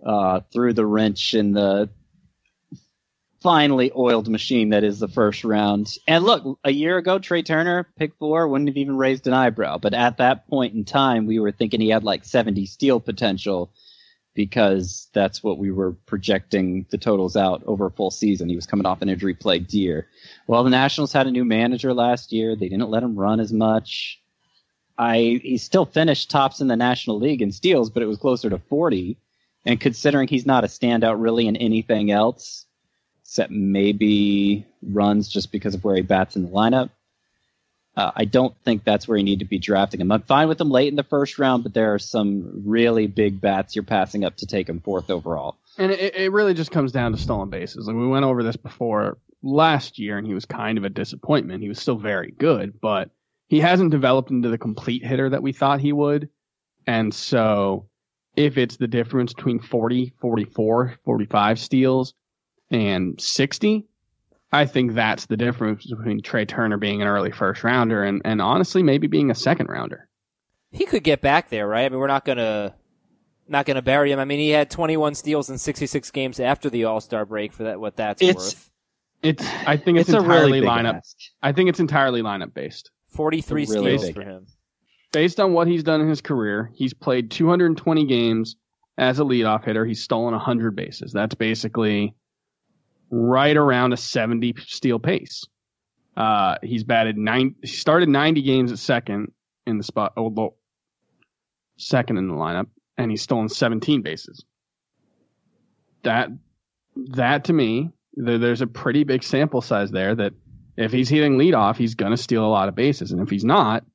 [0.05, 1.89] uh, threw the wrench in the
[3.41, 5.93] finely oiled machine that is the first round.
[6.07, 9.77] And look, a year ago, Trea Turner, pick four, wouldn't have even raised an eyebrow.
[9.77, 13.71] But at that point in time, we were thinking he had like 70 steal potential
[14.33, 18.49] because that's what we were projecting the totals out over a full season.
[18.49, 20.07] He was coming off an injury plagued year.
[20.47, 22.55] Well, the Nationals had a new manager last year.
[22.55, 24.19] They didn't let him run as much.
[24.97, 28.49] I he still finished tops in the National League in steals, but it was closer
[28.49, 29.17] to 40.
[29.65, 32.65] And considering he's not a standout really in anything else,
[33.21, 36.89] except maybe runs just because of where he bats in the lineup,
[37.95, 40.11] uh, I don't think that's where you need to be drafting him.
[40.11, 43.39] I'm fine with him late in the first round, but there are some really big
[43.39, 45.57] bats you're passing up to take him fourth overall.
[45.77, 47.87] And it, it really just comes down to stolen bases.
[47.87, 51.61] Like we went over this before last year, and he was kind of a disappointment.
[51.61, 53.11] He was still very good, but
[53.47, 56.29] he hasn't developed into the complete hitter that we thought he would.
[56.87, 57.87] And so,
[58.35, 62.13] if it's the difference between 40, 44, 45 steals
[62.71, 63.85] and 60,
[64.53, 68.41] I think that's the difference between Trea Turner being an early first rounder and, and
[68.41, 70.07] honestly maybe being a second rounder.
[70.71, 71.85] He could get back there, right?
[71.85, 72.75] I mean, we're not gonna
[73.47, 74.19] not gonna bury him.
[74.19, 77.63] I mean, he had 21 steals in 66 games after the All Star break for
[77.63, 77.79] that.
[77.79, 78.69] What that's It's- worth.
[79.23, 80.95] It's I think it's, It's, a entirely really lineup.
[80.95, 81.15] ask.
[81.41, 82.91] I think it's entirely lineup based.
[83.07, 84.45] 43 really steals for him.
[85.13, 88.57] based on what he's done in his career, he's played 220 games
[88.97, 89.85] as a leadoff hitter.
[89.85, 91.13] He's stolen 100 bases.
[91.13, 92.15] That's basically
[93.13, 95.45] right around a 70 steal pace.
[96.17, 97.55] Uh, he's batted nine.
[97.61, 99.31] He started 90 games at second
[99.67, 100.13] in the spot.
[100.17, 100.55] Oh,
[101.77, 104.43] second in the lineup, and he's stolen 17 bases.
[106.03, 106.29] That
[106.95, 110.15] that to me, there, there's a pretty big sample size there.
[110.15, 110.33] That
[110.75, 113.85] if he's hitting leadoff, he's gonna steal a lot of bases, and if he's not,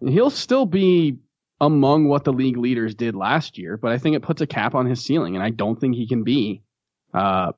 [0.00, 1.18] he'll still be
[1.60, 3.76] among what the league leaders did last year.
[3.78, 6.06] But I think it puts a cap on his ceiling, and I don't think he
[6.06, 6.62] can be
[7.12, 7.52] uh,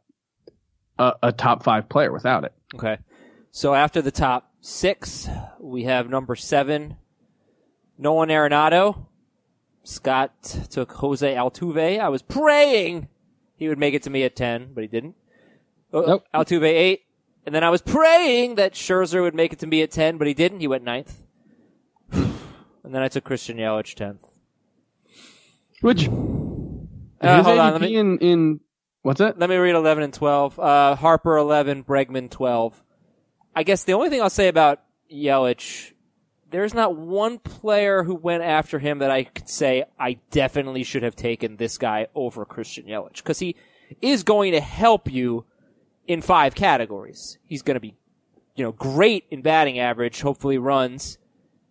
[0.99, 2.53] a, a top five player without it.
[2.75, 2.99] Okay.
[3.51, 6.97] So after the top six, we have number seven,
[7.97, 9.07] Nolan Arenado.
[9.85, 11.99] Scott took Jose Altuve.
[11.99, 13.09] I was praying
[13.57, 15.17] he would make it to me at 10, but he didn't.
[15.93, 16.25] Oh, Nope.
[16.33, 17.01] Altuve 8.
[17.45, 20.27] And then I was praying that Scherzer would make it to me at 10, but
[20.29, 20.61] he didn't.
[20.61, 21.23] He went ninth.
[22.13, 22.35] and
[22.85, 24.19] then I took Christian Yelich 10th.
[25.81, 26.09] Which
[27.21, 28.61] Uh, hold on, let me- in, in
[29.09, 29.39] what's that?
[29.39, 30.61] Let me read 11 and 12.
[30.61, 32.85] Uh, Harper 11, Bregman 12.
[33.57, 35.93] I guess the only thing I'll say about Yelich,
[36.51, 41.05] there's not one player who went after him that I could say I definitely should
[41.05, 43.57] have taken this guy over Christian Yelich because he
[44.03, 45.47] is going to help you
[46.07, 47.39] in five categories.
[47.47, 47.95] He's going to be,
[48.57, 51.17] you know, great in batting average, hopefully runs.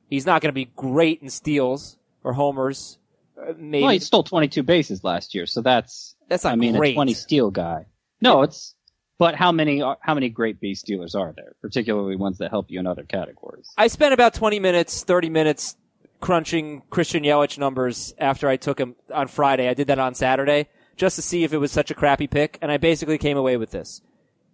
[0.09, 2.97] He's not going to be great in steals or homers.
[3.39, 6.75] Uh, maybe Well, he stole 22 bases last year, so that's That's not I mean
[6.75, 6.91] great.
[6.91, 7.85] a 20 steal guy.
[8.21, 8.75] No, it's
[9.17, 12.69] but how many are, how many great base stealers are there, particularly ones that help
[12.69, 13.67] you in other categories?
[13.77, 15.75] I spent about 20 minutes, 30 minutes
[16.19, 19.69] crunching Christian Yelich numbers after I took him on Friday.
[19.69, 22.57] I did that on Saturday just to see if it was such a crappy pick,
[22.61, 24.01] and I basically came away with this.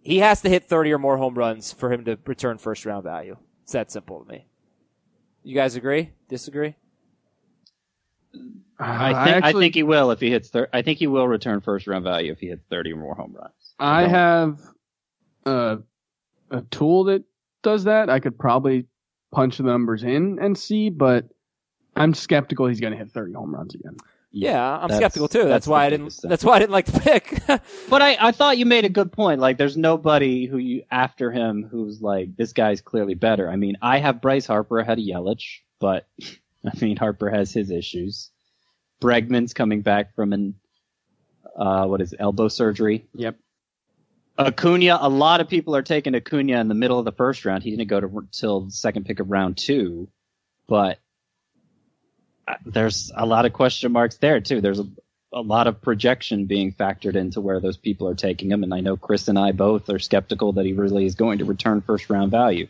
[0.02, 3.04] He has to hit 30 or more home runs for him to return first round
[3.04, 3.38] value.
[3.64, 4.46] It's that simple to me.
[5.44, 6.12] You guys agree?
[6.30, 6.76] Disagree?
[8.84, 10.50] I think I, actually, think he will if he hits.
[10.50, 13.15] Thir- I think he will return first round value if he hits 30 or more
[13.15, 13.54] home runs.
[13.80, 14.10] I don't.
[14.10, 14.60] have
[15.46, 15.78] a,
[16.52, 17.24] a tool that
[17.62, 18.10] does that.
[18.10, 18.86] I could probably
[19.32, 21.28] punch the numbers in and see, but
[21.96, 23.98] I'm skeptical he's going to hit 30 home runs again.
[24.36, 25.39] Yeah, I'm that's- skeptical too.
[25.39, 26.06] That's, that's why I didn't.
[26.06, 26.28] biggest.
[26.28, 27.39] That's why I didn't like the pick.
[27.89, 29.39] But I, I thought you made a good point.
[29.39, 33.48] Like, there's nobody who you after him who's like this guy's clearly better.
[33.48, 36.08] I mean, I have Bryce Harper ahead of Yelich, but
[36.65, 38.32] I mean Harper has his issues.
[39.04, 40.56] Bregman's coming back from an
[41.58, 43.06] uh, what is it, elbow surgery.
[43.13, 43.38] Yep.
[44.39, 47.62] Acuna, a lot of people are taking Acuna in the middle of the first round.
[47.62, 50.08] He didn't go to till the second pick of round two,
[50.68, 50.98] but
[52.48, 54.60] uh, there's a lot of question marks there too.
[54.62, 54.88] There's a,
[55.32, 58.80] a lot of projection being factored into where those people are taking him, and I
[58.80, 62.10] know Chris and I both are skeptical that he really is going to return first
[62.10, 62.68] round value.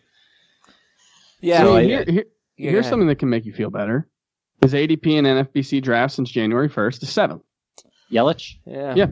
[1.40, 1.60] yeah.
[1.62, 2.26] So I- here, here-
[2.58, 2.90] Yeah, here's ahead.
[2.92, 4.08] something that can make you feel better.
[4.62, 7.42] His ADP in NFBC draft since January 1st is seventh.
[8.12, 8.96] Yelich, yeah.
[8.96, 9.08] Yeah.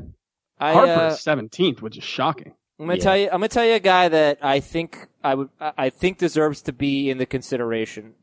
[0.60, 2.54] I, Harper uh, is 17th, which is shocking.
[2.80, 3.04] I'm gonna Yeah.
[3.04, 3.26] tell you.
[3.26, 5.50] I'm gonna tell you a guy that I think I would.
[5.60, 8.14] I I think deserves to be in the consideration.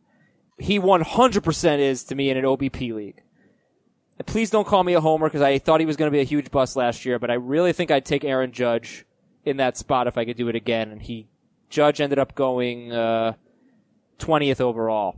[0.59, 3.23] He 100% is to me in an OBP league.
[4.19, 6.21] And please don't call me a homer because I thought he was going to be
[6.21, 9.05] a huge bust last year, but I really think I'd take Aaron Judge
[9.45, 10.91] in that spot if I could do it again.
[10.91, 11.29] And he,
[11.71, 13.35] Judge ended up going uh,
[14.19, 15.17] 20th overall.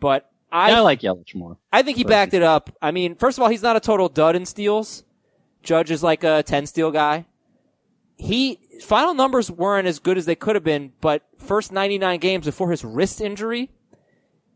[0.00, 1.58] But I, I, like Yelich more.
[1.72, 2.70] I think he backed it up.
[2.80, 5.02] I mean, first of all, he's not a total dud in steals.
[5.64, 7.26] Judge is like a 10 steal guy.
[8.16, 12.46] He, final numbers weren't as good as they could have been, but first 99 games
[12.46, 13.68] before his wrist injury,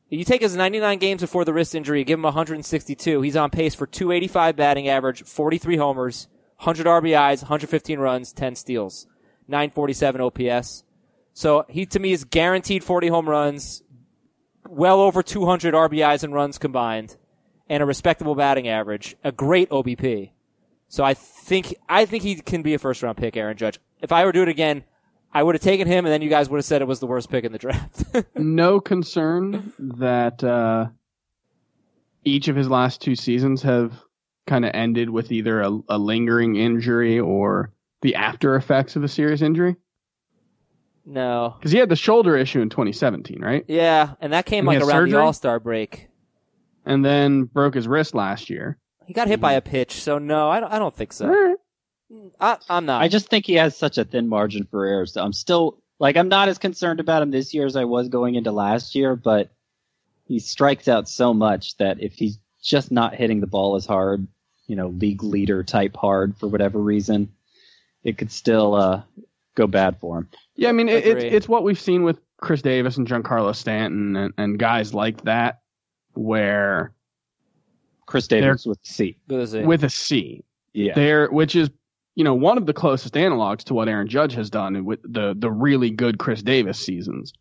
[0.08, 3.20] you take his 99 games before the wrist injury, give him 162.
[3.20, 9.08] He's on pace for 285 batting average, 43 homers, 100 RBIs, 115 runs, 10 steals,
[9.48, 10.84] 947 OPS.
[11.34, 13.82] So he to me is guaranteed 40 home runs,
[14.68, 17.16] well over 200 RBIs and runs combined,
[17.68, 20.30] and a respectable batting average, a great OBP.
[20.88, 23.78] So I think I think he can be a first round pick, Aaron Judge.
[24.00, 24.84] If I were to do it again,
[25.32, 27.06] I would have taken him, and then you guys would have said it was the
[27.06, 28.04] worst pick in the draft.
[28.36, 30.86] no concern that uh,
[32.24, 33.92] each of his last two seasons have
[34.46, 39.08] kind of ended with either a, a lingering injury or the after effects of a
[39.08, 39.76] serious injury.
[41.08, 41.54] No.
[41.58, 43.64] Because he had the shoulder issue in 2017, right?
[43.66, 45.18] Yeah, and that came And like had around the?
[45.18, 46.08] All Star break.
[46.84, 48.78] And then broke his wrist last year.
[49.06, 50.70] He got hit by a pitch, so no, I don't.
[50.70, 51.26] I don't think so.
[51.26, 51.56] Alright.
[52.40, 53.02] I, I'm not.
[53.02, 55.06] I just think he has such a thin margin for error.
[55.06, 58.08] So I'm still like I'm not as concerned about him this year as I was
[58.08, 59.50] going into last year, but
[60.24, 64.26] he strikes out so much that if he's just not hitting the ball as hard,
[64.66, 67.32] you know, league leader type hard for whatever reason,
[68.04, 69.02] it could still uh,
[69.58, 70.28] go bad for him.
[70.56, 74.16] Yeah, I mean, it, it's it's what we've seen with Chris Davis and Giancarlo Stanton
[74.16, 75.60] and, and guys like that,
[76.14, 76.92] where
[78.06, 79.18] Chris Davis with C.
[79.26, 79.66] What is it?
[79.66, 80.94] with a C, Yeah.
[80.94, 81.70] there, which is
[82.14, 85.36] you know, one of the closest analogs to what Aaron Judge has done with the
[85.38, 87.32] the really good Chris Davis seasons.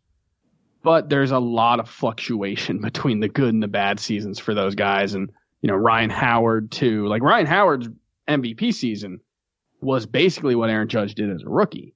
[0.84, 4.74] But there's a lot of fluctuation between the good and the bad seasons for those
[4.76, 5.30] guys, and
[5.62, 7.06] you know Ryan Howard too.
[7.08, 7.88] Like Ryan Howard's
[8.28, 9.20] MVP season
[9.80, 11.94] was basically what Aaron Judge did as a rookie,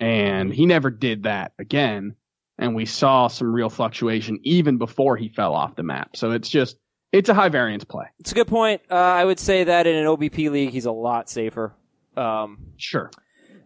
[0.00, 2.14] and he never did that again.
[2.58, 6.16] And we saw some real fluctuation even before he fell off the map.
[6.16, 6.76] So it's just
[7.12, 8.06] it's a high variance play.
[8.18, 8.80] It's a good point.
[8.90, 11.74] Uh, I would say that in an OBP league, he's a lot safer.
[12.16, 13.10] Um, Sure.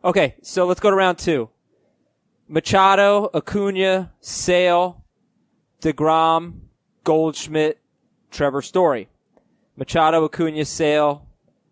[0.05, 1.51] okay, so let's go to round two.
[2.49, 5.05] Machado, Acuna, Sale,
[5.83, 6.61] DeGrom,
[7.05, 7.79] Goldschmidt,
[8.33, 9.09] Trevor Story.
[9.77, 11.27] Machado, Acuna, Sale,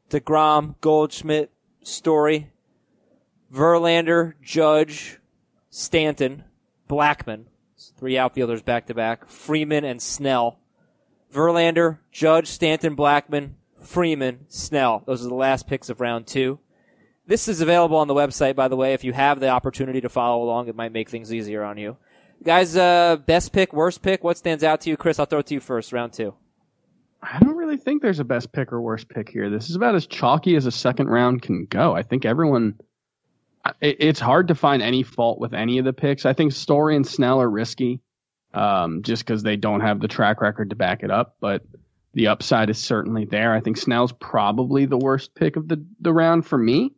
[0.08, 1.50] DeGrom, Goldschmidt,
[1.82, 2.50] Story,
[3.52, 5.18] Verlander, Judge,
[5.70, 6.44] Stanton,
[6.88, 7.44] Blackmon.
[7.96, 9.28] Three outfielders back to back.
[9.28, 10.58] Freeman and Snell.
[11.32, 15.02] Verlander, Judge, Stanton, Blackmon, Freeman, Snell.
[15.06, 16.58] Those are the last picks of round two.
[17.26, 18.94] This is available on the website, by the way.
[18.94, 21.96] If you have the opportunity to follow along, it might make things easier on you.
[22.42, 24.96] Guys, uh, best pick, worst pick, what stands out to you?
[24.96, 26.34] Chris, I'll throw it to you first, round two.
[27.22, 29.50] I don't really think there's a best pick or worst pick here.
[29.50, 31.94] This is about as chalky as a second round can go.
[31.94, 32.78] I think everyone.
[33.80, 36.26] It, it's hard to find any fault with any of the picks.
[36.26, 38.00] I think Story and Snell are risky,
[38.54, 41.36] um, just because they don't have the track record to back it up.
[41.40, 41.62] But
[42.14, 43.52] the upside is certainly there.
[43.54, 46.94] I think Snell's probably the worst pick of the the round for me.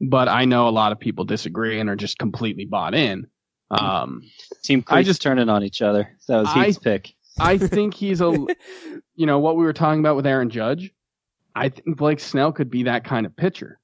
[0.00, 3.26] But I know a lot of people disagree and are just completely bought in.
[3.70, 4.22] Um,
[4.62, 6.16] Team I Creek's just- turning on each other.
[6.28, 7.14] That was I- pick.
[7.38, 8.30] I think he's a,
[9.14, 10.90] you know, what we were talking about with Aaron Judge.
[11.54, 13.78] I think Blake Snell could be that kind of pitcher.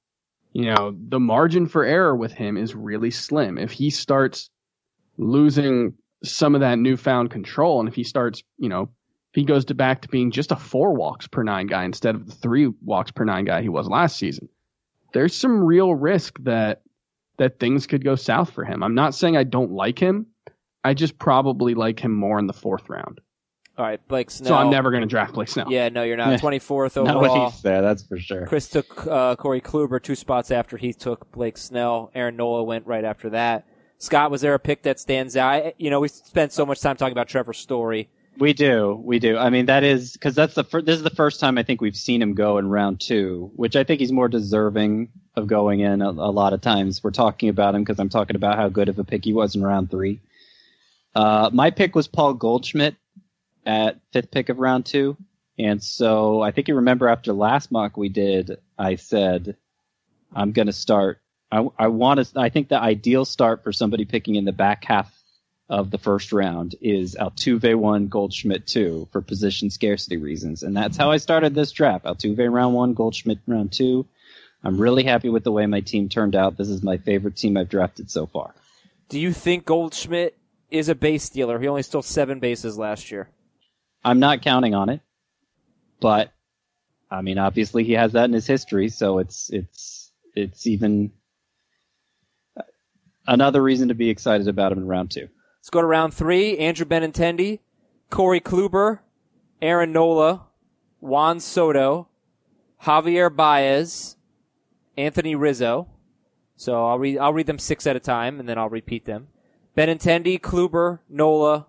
[0.53, 3.57] You know, the margin for error with him is really slim.
[3.57, 4.51] If he starts
[5.17, 5.95] losing
[6.25, 9.75] some of that newfound control, and if he starts, you know, if he goes to
[9.75, 13.11] back to being just a four walks per nine guy instead of the three walks
[13.11, 14.49] per nine guy he was last season,
[15.15, 16.83] there's some real risk that
[17.39, 18.83] that things could go south for him.
[18.83, 20.27] I'm not saying I don't like him.
[20.85, 23.22] I just probably like him more in the fourth round.
[23.79, 24.49] All right, Blake Snell.
[24.49, 25.67] So I'm never going to draft Blake Snell.
[25.71, 26.29] Yeah, no, you're not.
[26.33, 26.37] Yeah.
[26.39, 27.51] 24th Not what overall.
[27.51, 28.47] Heath's there, that's for sure.
[28.47, 32.11] Chris took uh, Corey Kluber two spots after he took Blake Snell.
[32.15, 33.67] Aaron Nola went right after that.
[33.99, 35.81] Scott, was there a pick that stands out?
[35.81, 38.09] You know, we spent so much time talking about Trevor Story.
[38.39, 39.37] We do, we do.
[39.37, 41.81] I mean, that is because that's the fir- this is the first time I think
[41.81, 45.81] we've seen him go in round two, which I think he's more deserving of going
[45.81, 46.01] in.
[46.03, 48.89] A, a lot of times we're talking about him because I'm talking about how good
[48.89, 50.21] of a pick he was in round three.
[51.15, 52.97] Uh, my pick was Paul Goldschmidt
[53.65, 55.17] at fifth pick of round two,
[55.59, 59.57] and so I think you remember after last mock we did, I said
[60.35, 61.21] I'm going to start.
[61.51, 62.41] I, I want to.
[62.41, 65.13] I think the ideal start for somebody picking in the back half
[65.69, 70.97] of the first round is Altuve one, Goldschmidt two for position scarcity reasons, and that's
[70.97, 72.05] how I started this draft.
[72.05, 74.07] Altuve round one, Goldschmidt round two.
[74.65, 76.57] I'm really happy with the way my team turned out.
[76.57, 78.55] This is my favorite team I've drafted so far.
[79.09, 80.37] Do you think Goldschmidt
[80.71, 81.59] is a base stealer?
[81.59, 83.29] He only stole seven bases last year.
[84.05, 85.01] I'm not counting on it,
[86.01, 86.33] but
[87.11, 91.13] I mean, obviously he has that in his history, so it's it's it's even
[92.57, 92.63] uh,
[93.27, 95.29] another reason to be excited about him in round two.
[95.61, 96.59] Let's go to round three.
[96.59, 97.61] Andrew Benintendi,
[98.11, 99.01] Corey Kluber,
[99.61, 100.47] Aaron Nola,
[101.01, 102.09] Juan Soto,
[102.83, 104.17] Javier Baez,
[104.97, 105.89] Anthony Rizzo.
[106.57, 109.29] So I'll read, I'll read them six at a time and then I'll repeat them.
[109.77, 111.67] Benintendi, Kluber, Nola,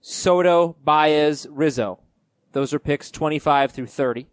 [0.00, 2.00] Soto, Baez, Rizzo.
[2.52, 4.28] Those are picks 25 through 30.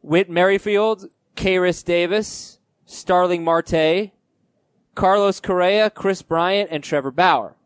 [0.00, 4.10] Whit Merrifield, Khris Davis, Starling Marte,
[4.94, 7.56] Carlos Correa, Kris Bryant, and Trevor Bauer.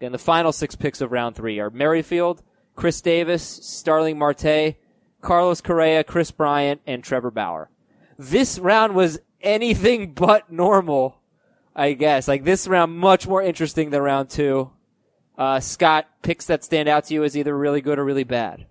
[0.00, 2.42] And the final six picks of round three are Merrifield,
[2.74, 4.76] Khris Davis, Starling Marte,
[5.20, 7.70] Carlos Correa, Kris Bryant, and Trevor Bauer.
[8.18, 11.20] This round was anything but normal,
[11.76, 12.26] I guess.
[12.26, 14.72] Like this round, much more interesting than round two.
[15.42, 18.66] Uh, Scott, picks that stand out to you as either really good or really bad.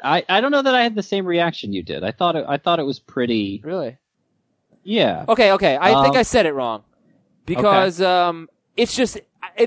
[0.00, 2.04] I, I don't know that I had the same reaction you did.
[2.04, 3.60] I thought it, I thought it was pretty.
[3.64, 3.98] Really?
[4.84, 5.24] Yeah.
[5.28, 5.76] Okay, okay.
[5.76, 6.84] I think Um, I said it wrong
[7.46, 9.18] because um, it's just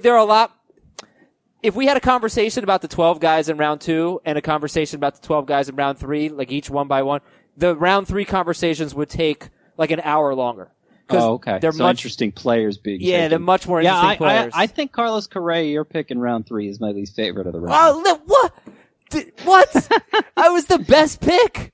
[0.01, 0.57] there are a lot.
[1.61, 4.95] If we had a conversation about the twelve guys in round two and a conversation
[4.95, 7.19] about the twelve guys in round three, like each one by one,
[7.57, 10.71] the round three conversations would take like an hour longer.
[11.19, 11.59] Oh, okay.
[11.59, 13.01] They're so much, interesting players being.
[13.01, 13.29] yeah, taken.
[13.29, 14.53] they're much more Yeah, interesting I, I, players.
[14.55, 17.59] I think Carlos Correa, your pick in round three, is my least favorite of the
[17.59, 17.75] round.
[17.77, 18.53] oh, li- what?
[19.09, 20.25] Di- what?
[20.37, 21.71] I was the best pick.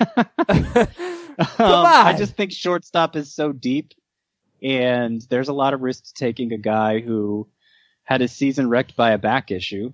[1.36, 1.86] Um, on.
[1.86, 3.92] I just think shortstop is so deep,
[4.62, 7.48] and there's a lot of risk to taking a guy who
[8.04, 9.92] had his season wrecked by a back issue.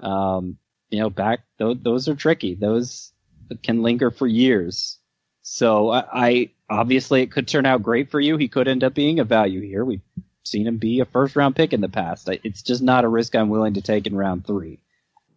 [0.00, 0.56] Um,
[0.88, 2.54] you know, back those, those are tricky.
[2.54, 3.12] Those
[3.62, 4.98] can linger for years.
[5.42, 8.36] So I, I obviously it could turn out great for you.
[8.36, 9.84] He could end up being a value here.
[9.84, 10.00] We've
[10.44, 12.28] seen him be a first round pick in the past.
[12.44, 14.80] It's just not a risk I'm willing to take in round three.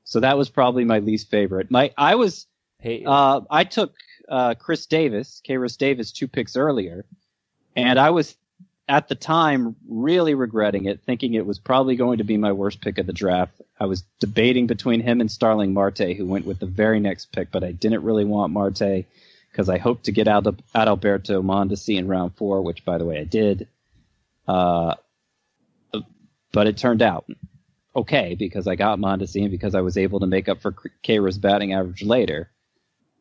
[0.04, 1.70] So that was probably my least favorite.
[1.70, 2.48] My I was
[2.80, 3.96] Hey, uh, I took
[4.30, 7.06] uh, Chris Davis, Khris Davis, two picks earlier,
[7.76, 8.36] and I was
[8.88, 12.80] at the time really regretting it, thinking it was probably going to be my worst
[12.82, 13.60] pick of the draft.
[13.80, 17.52] I was debating between him and Starling Marte, who went with the very next pick,
[17.52, 19.06] but I didn't really want Marte
[19.58, 23.06] because I hoped to get out of Adalberto Mondesi in round four, which by the
[23.06, 23.68] way I did.
[24.48, 24.94] Uh,
[26.52, 27.26] but it turned out
[27.96, 31.42] okay because I got Mondesi and because I was able to make up for Kairos
[31.42, 32.52] batting average later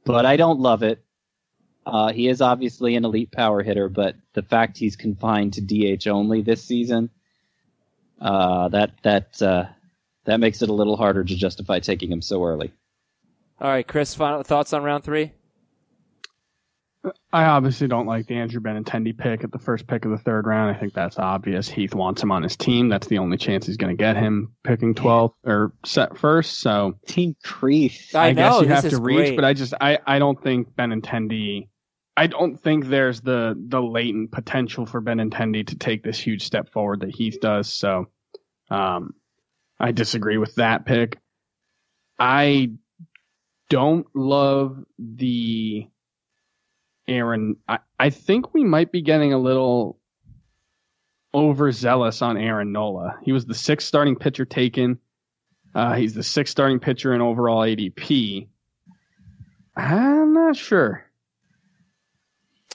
[0.07, 1.05] but I don't love it.
[1.85, 6.07] Uh, he is obviously an elite power hitter, but the fact he's confined to DH
[6.09, 7.11] only this season,
[8.21, 9.67] uh, that that uh,
[10.25, 12.73] that makes it a little harder to justify taking him so early.
[13.61, 14.15] all right, Chris.
[14.15, 15.33] Final thoughts on round three?
[17.33, 20.47] I obviously don't like the Andrew Benintendi pick at the first pick of the third
[20.47, 20.75] round.
[20.75, 21.69] I think that's obvious.
[21.69, 22.89] Heath wants him on his team.
[22.89, 26.61] That's the only chance he's going to get him picking 12th or set first.
[26.61, 28.15] So Team Crease.
[28.15, 29.37] I, I, know guess you have to reach, great.
[29.37, 31.69] but I just I, I don't think Benintendi.
[32.17, 36.73] I don't think there's the the latent potential for Benintendi to take this huge step
[36.73, 37.73] forward that Heath does.
[37.73, 38.07] So,
[38.71, 39.15] um,
[39.79, 41.19] I disagree with that pick.
[42.19, 42.73] I
[43.69, 45.89] don't love the
[47.09, 47.57] Aaron.
[47.69, 49.99] I, I think we might be getting a little
[51.35, 53.19] overzealous on Aaron Nola.
[53.23, 54.99] He was the sixth starting pitcher taken.
[55.75, 58.49] Uh, he's the sixth starting pitcher in overall ADP.
[59.77, 61.05] I'm not sure.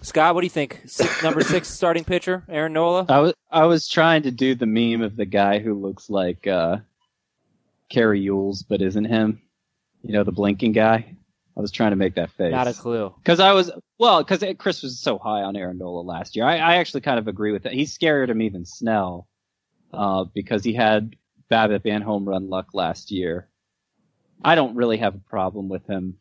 [0.04, 0.82] Scott, what do you think?
[0.86, 3.06] Six, number six starting pitcher, Aaron Nola.
[3.10, 6.48] I was I was trying to do the meme of the guy who looks like
[6.48, 6.78] uh,
[7.90, 9.42] Kerry Yules but isn't him.
[10.04, 11.16] You know, the blinking guy.
[11.56, 12.52] I was trying to make that face.
[12.52, 13.14] Not a clue.
[13.18, 16.46] Because I was well, because Chris was so high on Aaron last year.
[16.46, 17.74] I, I actually kind of agree with that.
[17.74, 19.28] He's scarier to me than Snell,
[19.94, 21.16] uh, because he had
[21.52, 23.48] BABIP and home run luck last year.
[24.44, 26.18] I don't really have a problem with him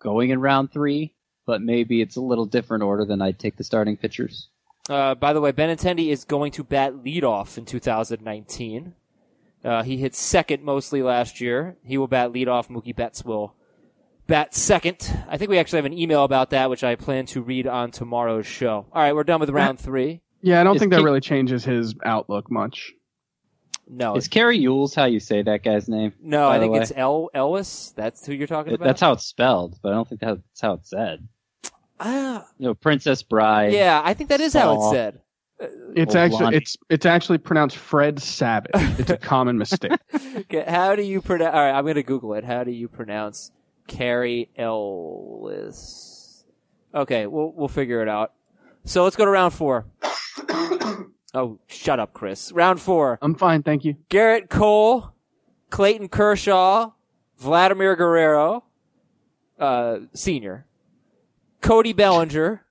[0.00, 1.14] going in round three,
[1.46, 4.48] but maybe it's a little different order than I'd take the starting pitchers.
[4.88, 8.94] Uh, by the way, Benintendi is going to bat leadoff in 2019.
[9.62, 11.76] Uh, he hit second mostly last year.
[11.84, 12.68] He will bat leadoff.
[12.68, 13.54] Mookie Betts will
[14.30, 14.96] bat second.
[15.28, 17.90] I think we actually have an email about that, which I plan to read on
[17.90, 18.86] tomorrow's show.
[18.92, 20.22] All right, we're done with round three.
[20.40, 22.92] Yeah, I don't Is think that Ki- really changes his outlook much.
[23.92, 26.12] No, Is Kerry Yules how you say that guy's name?
[26.22, 26.80] no, by I the think way?
[26.80, 27.92] it's El Ellis.
[27.96, 28.84] That's who you're talking It- about.
[28.86, 31.26] That's how it's spelled, but I don't think that's how it's said.
[31.98, 33.72] Ah, You know, Princess Bride.
[33.72, 34.92] yeah, I think that is how it's Saw.
[34.92, 35.20] said.
[35.94, 36.56] It's Old actually Lonnie.
[36.56, 38.70] it's it's actually pronounced Fred Savage.
[38.98, 39.92] It's a common mistake.
[40.36, 41.54] Okay, how do you pronounce?
[41.54, 42.44] All right, I'm going to Google it.
[42.44, 43.50] How do you pronounce
[43.90, 46.44] Carrie Ellis?
[46.94, 48.32] Okay, we'll we'll figure it out.
[48.84, 49.86] So let's go to round four.
[51.34, 52.52] oh, shut up, Chris.
[52.52, 53.96] Round four: I'm fine, thank you.
[54.08, 55.12] Gerrit Cole,
[55.70, 56.92] Clayton Kershaw,
[57.38, 58.64] Vladimir Guerrero,
[59.58, 60.66] uh, senior,
[61.60, 62.64] Cody Bellinger,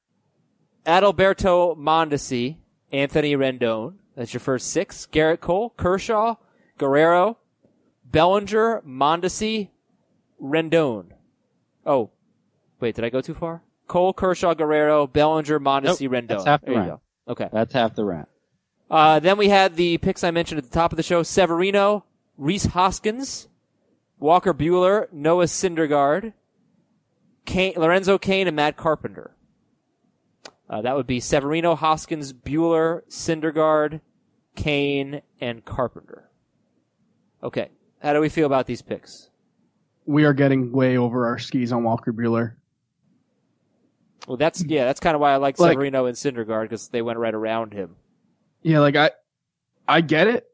[0.86, 2.58] Adalberto Mondesi,
[2.94, 3.96] Anthony Rendon.
[4.16, 5.06] That's your first six.
[5.12, 6.36] Gerrit Cole, Kershaw,
[6.78, 7.38] Guerrero,
[8.06, 9.70] Bellinger, Mondesi,
[10.42, 11.08] Rendon.
[11.86, 12.12] Oh,
[12.80, 13.62] wait, did I go too far?
[13.88, 16.28] Cole, Kershaw, Guerrero, Bellinger, Mondesi, Nope, Rendon.
[16.28, 17.00] that's half the there round.
[17.28, 17.50] Okay.
[17.52, 18.28] That's half the round.
[18.90, 22.06] Uh, then we had the picks I mentioned at the top of the show: Severino,
[22.38, 23.48] Rhys Hoskins,
[24.20, 26.34] Walker Buehler, Noah Syndergaard,
[27.46, 29.36] Cain, Lorenzo Cain, and Matt Carpenter.
[30.70, 34.02] Uh, that would be Severino, Hoskins, Buehler, Syndergaard,
[34.56, 36.30] Cain, and Carpenter.
[37.44, 37.70] Okay,
[38.02, 39.29] how do we feel about these picks?
[40.10, 42.54] We are getting way over our skis on Walker Buehler.
[44.28, 47.04] Well, that's yeah, that's kind of why I like Like- Severino and Syndergaard because they
[47.04, 47.96] went right around him.
[48.64, 49.12] Yeah, like I
[49.88, 50.48] I get it.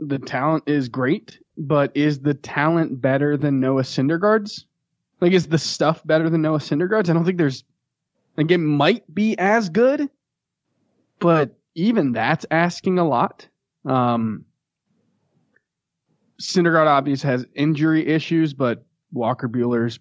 [0.00, 4.66] The talent is great, but is the talent better than Noah Syndergaard's?
[5.22, 7.08] Like is the stuff better than Noah Syndergaard's?
[7.08, 7.64] I don't think there's
[8.36, 10.10] like it might be as good,
[11.20, 13.48] but even that's asking a lot.
[13.86, 14.44] Um
[16.38, 19.98] Syndergaard obviously has injury issues, but Walker Buehler's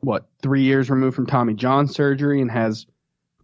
[0.00, 2.86] what, three years removed from Tommy John surgery and has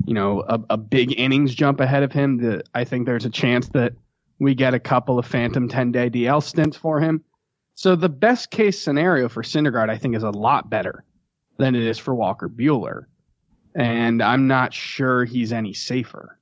[0.05, 2.39] you know, a, a big innings jump ahead of him.
[2.39, 3.95] That I think there's a chance that
[4.39, 7.23] we get a couple of phantom 10 day DL stints for him.
[7.75, 11.05] So the best case scenario for Syndergaard, I think, is a lot better
[11.59, 13.05] than it is for Walker Buehler.
[13.75, 16.39] And I'm not sure he's any safer.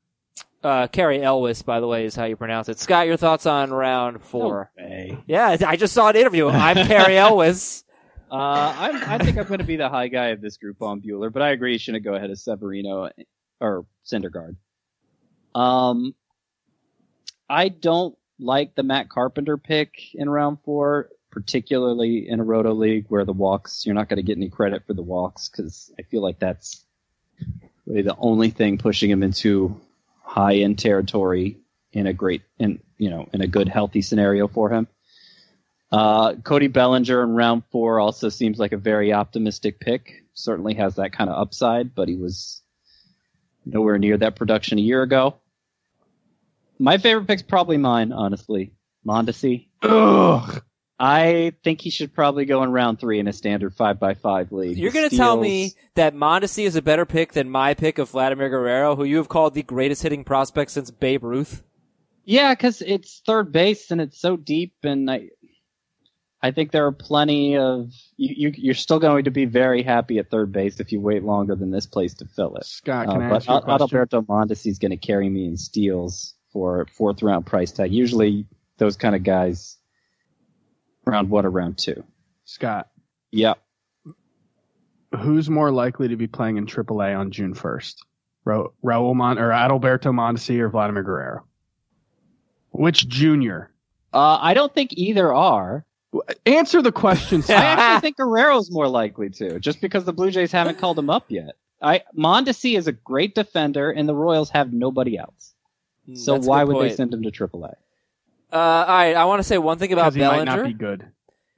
[0.63, 2.79] Uh, Cary Elwes, by the way, is how you pronounce it.
[2.79, 4.71] Scott, your thoughts on round four?
[4.79, 5.19] Hey.
[5.27, 6.49] Yeah, I just saw an interview.
[6.49, 7.84] I'm Cary Elwes.
[8.35, 11.01] Uh, I'm, I think I'm going to be the high guy of this group on
[11.01, 13.11] Buehler, but I agree he shouldn't go ahead of Severino
[13.61, 14.57] or Syndergaard.
[15.55, 16.17] Um,
[17.49, 23.07] I don't like the Matt Carpenter pick in round four, particularly in a roto league
[23.09, 26.03] where the walks, you're not going to get any credit for the walks because I
[26.03, 26.85] feel like that's
[27.87, 29.81] really the only thing pushing him into
[30.25, 31.59] high end territory
[31.93, 34.89] in a great, in, you know, in a good, healthy scenario for him.
[35.95, 40.25] Uh, Cody Bellinger in round four also seems like a very optimistic pick.
[40.35, 42.63] Certainly has that kind of upside, but he was
[43.65, 45.37] nowhere near that production a year ago.
[46.81, 48.73] My favorite pick's probably mine, honestly.
[49.07, 49.69] Mondesi.
[49.83, 50.65] Ugh.
[50.99, 54.51] I think he should probably go in round three in a standard five by five
[54.51, 54.77] league.
[54.77, 58.11] You're going to tell me that Mondesi is a better pick than my pick of
[58.11, 61.63] Vladimir Guerrero, who you have called the greatest hitting prospect since Babe Ruth?
[62.25, 65.29] Yeah, because it's third base and it's so deep, and I,
[66.45, 68.53] I think there are plenty of you, you.
[68.55, 71.71] You're still going to be very happy at third base if you wait longer than
[71.71, 72.67] this place to fill it.
[72.67, 73.89] Scott, Uh, can I but ask you a question?
[73.99, 77.93] Adalberto Mondesi is going to carry me in steals for fourth round price tag.
[77.93, 79.79] Usually, those kind of guys,
[81.07, 82.05] round one or round two.
[82.45, 82.91] Scott,
[83.33, 83.59] Yep.
[85.19, 87.95] who's more likely to be playing in AAA on June 1st?
[88.45, 91.47] Ra- Raul Mon- or Adalberto Mondesi or Vladimir Guerrero?
[92.71, 93.71] Which junior?
[94.13, 95.87] Uh, I don't think either are.
[96.47, 97.43] Answer the question.
[97.49, 101.11] I actually think Guerrero's more likely to, just because the Blue Jays haven't called him
[101.11, 101.57] up yet.
[101.83, 105.55] I Mondesi is a great defender, and the Royals have nobody else.
[106.15, 107.75] So That's why good would they send him to AAA?
[108.53, 110.73] Uh, all right, I want to say one thing about Because he might not be
[110.73, 111.07] good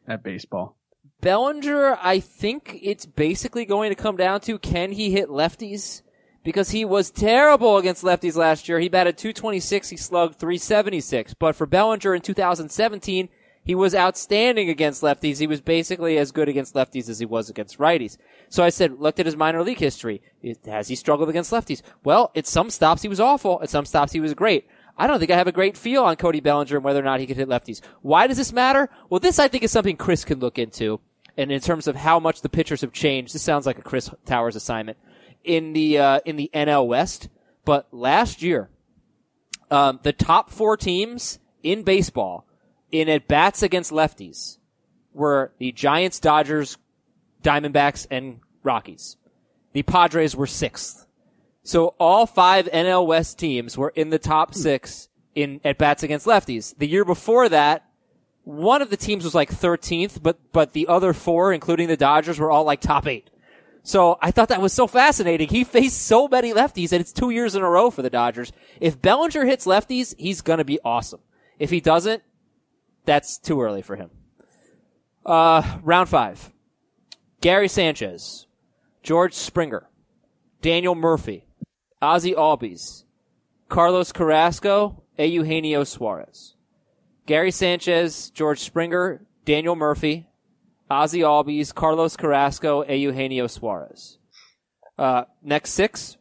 [0.07, 0.76] at baseball.
[1.20, 6.02] Bellinger, I think it's basically going to come down to can he hit lefties?
[6.44, 8.78] Because he was terrible against lefties last year.
[8.78, 11.34] He batted 226, he slugged 376.
[11.34, 13.28] But for Bellinger in 2017,
[13.66, 15.40] he was outstanding against lefties.
[15.40, 18.16] He was basically as good against lefties as he was against righties.
[18.48, 20.22] So I said, looked at his minor league history.
[20.66, 21.82] Has he struggled against lefties?
[22.04, 23.58] Well, at some stops he was awful.
[23.60, 24.68] At some stops he was great.
[24.96, 27.18] I don't think I have a great feel on Cody Bellinger and whether or not
[27.18, 27.80] he could hit lefties.
[28.02, 28.88] Why does this matter?
[29.10, 31.00] Well, this I think is something Chris can look into.
[31.36, 34.08] And in terms of how much the pitchers have changed, this sounds like a Chris
[34.26, 34.96] Towers assignment
[35.42, 37.28] in the uh, in the NL West.
[37.64, 38.70] But last year,
[39.72, 42.45] um, the top four teams in baseball
[42.91, 44.59] in at bats against lefties
[45.12, 46.78] were the Giants, Dodgers,
[47.43, 49.16] Diamondbacks, and Rockies.
[49.72, 51.07] The Padres were sixth.
[51.62, 54.61] So all five NL West teams were in the top hmm.
[54.61, 56.76] six in at bats against lefties.
[56.78, 57.84] The year before that,
[58.45, 62.39] one of the teams was like 13th, but but the other four, including the Dodgers,
[62.39, 63.30] were all like top eight.
[63.82, 65.49] So I thought that was so fascinating.
[65.49, 68.53] He faced so many lefties, and it's two years in a row for the Dodgers.
[68.80, 71.20] If Bellinger hits lefties, he's gonna be awesome.
[71.59, 72.22] If he doesn't,
[73.07, 74.11] that's too early for him.
[75.24, 76.52] Uh, round five.
[77.40, 78.46] Gary Sanchez,
[79.02, 79.88] George Springer,
[80.61, 81.46] Daniel Murphy,
[82.02, 83.04] Ozzy Albies,
[83.68, 86.54] Carlos Carrasco, Eugenio Suarez.
[87.26, 90.28] Gary Sanchez, George Springer, Daniel Murphy,
[90.90, 94.18] Ozzy Albies, Carlos Carrasco, Eugenio Suarez.
[94.98, 96.16] Uh, next six,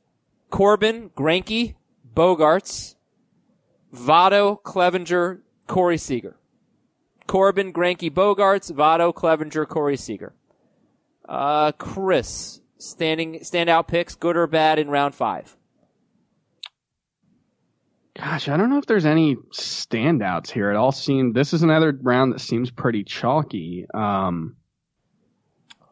[0.49, 1.75] Corbin, Greinke,
[2.13, 2.95] Bogaerts,
[3.93, 6.37] Votto, Clevinger, Corey Seager.
[7.27, 10.33] Corbin, Greinke, Bogaerts, Votto, Clevinger, Corey Seager.
[11.27, 15.55] Uh, Chris, standing, standout picks, good or bad in round five.
[18.17, 20.71] Gosh, I don't know if there's any standouts here.
[20.71, 23.85] It all seemed this is another round that seems pretty chalky.
[23.93, 24.55] Um,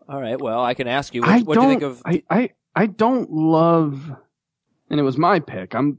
[0.07, 0.39] All right.
[0.39, 1.21] Well, I can ask you.
[1.21, 1.63] What, I what do don't.
[1.63, 2.01] you think of?
[2.05, 4.09] I, I I don't love,
[4.89, 5.75] and it was my pick.
[5.75, 5.97] I'm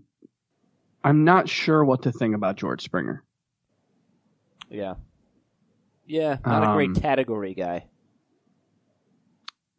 [1.02, 3.22] I'm not sure what to think about George Springer.
[4.70, 4.94] yeah.
[6.06, 6.38] Yeah.
[6.44, 7.86] Not a Um, great category guy.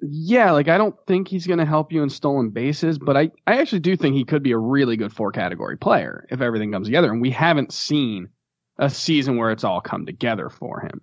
[0.01, 3.31] Yeah, like I don't think he's going to help you in stolen bases, but I,
[3.47, 6.71] I actually do think he could be a really good four category player if everything
[6.71, 7.11] comes together.
[7.11, 8.29] And we haven't seen
[8.77, 11.01] a season where it's all come together for him.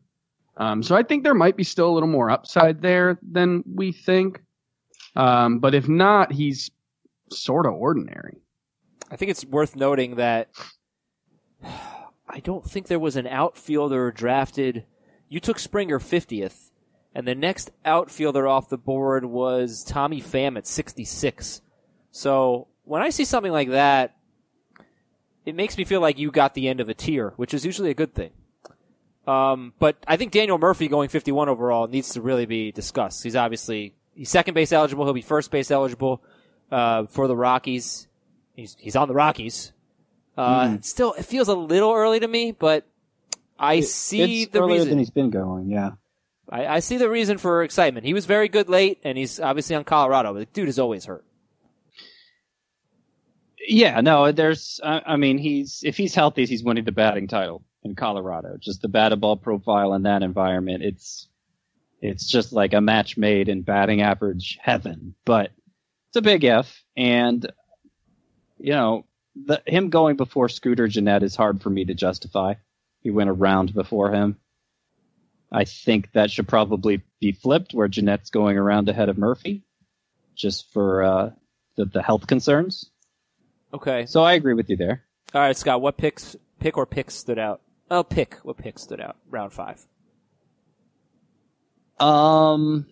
[0.59, 3.93] Um, so I think there might be still a little more upside there than we
[3.93, 4.41] think.
[5.17, 6.71] Um, but if not, he's
[7.31, 8.43] sort of ordinary.
[9.11, 10.51] I think it's worth noting that
[11.65, 14.85] I don't think there was an outfielder drafted.
[15.33, 16.73] You took Springer 50th,
[17.15, 21.63] and the next outfielder off the board was Tommy Pham at 66.
[22.11, 24.15] So when I see something like that,
[25.47, 27.89] it makes me feel like you got the end of a tier, which is usually
[27.89, 28.33] a good thing.
[29.27, 33.23] Um, but I think Daniel Murphy going 51 overall needs to really be discussed.
[33.23, 35.07] He's obviously he's second base eligible.
[35.07, 36.23] He'll be first base eligible
[36.71, 38.07] uh, for the Rockies.
[38.55, 39.73] He's he's on the Rockies.
[40.37, 42.87] Uh, Still, it feels a little early to me, but
[43.63, 44.91] I see the earlier reason.
[44.91, 45.71] than he's been going.
[45.71, 45.93] Yeah.
[46.49, 48.05] I, I see the reason for excitement.
[48.05, 50.35] He was very good late, and he's obviously on Colorado.
[50.35, 51.25] But the dude is always hurt.
[53.67, 54.81] Yeah, no, there's.
[54.83, 58.57] I I mean, he's if he's healthy, he's winning the batting title in Colorado.
[58.59, 61.29] Just the batted ball profile in that environment, it's
[62.01, 65.15] it's just like a match made in batting average heaven.
[65.25, 65.53] But
[66.09, 67.51] it's a big if, and
[68.59, 69.07] you know,
[69.37, 72.55] the him going before Scooter Gennett is hard for me to justify.
[73.03, 74.39] He went around before him.
[75.51, 79.63] I think that should probably be flipped, where Gennett's going around ahead of Murphy,
[80.35, 81.31] just for uh,
[81.77, 82.91] the, the health concerns.
[83.75, 84.07] Okay.
[84.07, 85.03] So I agree with you there.
[85.35, 85.83] All right, Scott.
[85.83, 87.61] What picks, pick or picks stood out?
[87.91, 88.37] Oh, pick.
[88.43, 89.17] What pick stood out?
[89.29, 89.85] Round five.
[92.01, 92.87] Um.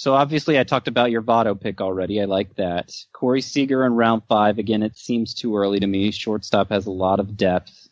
[0.00, 2.22] So obviously, I talked about your Votto pick already.
[2.22, 2.90] I like that.
[3.12, 4.56] Corey Seager in round five.
[4.58, 6.10] Again, it seems too early to me.
[6.10, 7.86] Shortstop has a lot of depth,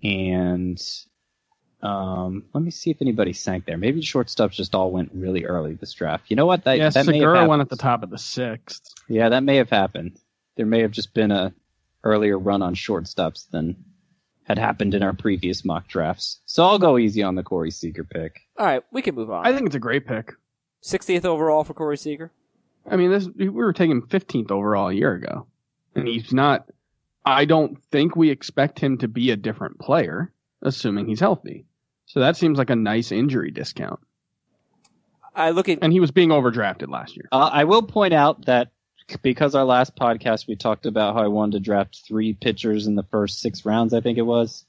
[0.00, 0.80] and
[1.82, 3.76] um, let me see if anybody sank there.
[3.76, 6.26] Maybe shortstops just all went really early this draft.
[6.28, 6.62] You know what?
[6.62, 8.94] That yeah, that may Segura went at the top of the sixth.
[9.08, 10.16] Yeah, that may have happened.
[10.54, 11.52] There may have just been a
[12.04, 13.84] earlier run on shortstops than
[14.44, 16.38] had happened in our previous mock drafts.
[16.46, 18.42] So I'll go easy on the Corey Seager pick.
[18.56, 19.44] All right, we can move on.
[19.44, 20.34] I think it's a great pick.
[20.84, 22.30] 60th overall for Corey Seager.
[22.88, 25.46] I mean, this we were taking 15th overall a year ago,
[25.94, 26.68] and he's not.
[27.24, 30.30] I don't think we expect him to be a different player,
[30.60, 31.64] assuming he's healthy.
[32.04, 34.00] So that seems like a nice injury discount.
[35.34, 37.28] I look at And he was being overdrafted last year.
[37.32, 38.70] Uh, I will point out that
[39.22, 42.94] because our last podcast we talked about how I wanted to draft three pitchers in
[42.94, 44.64] the first six rounds, I think it was.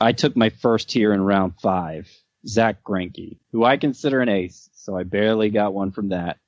[0.00, 2.08] I took my first here in round five,
[2.46, 4.68] Zach Greinke, who I consider an ace.
[4.82, 6.38] So I barely got one from that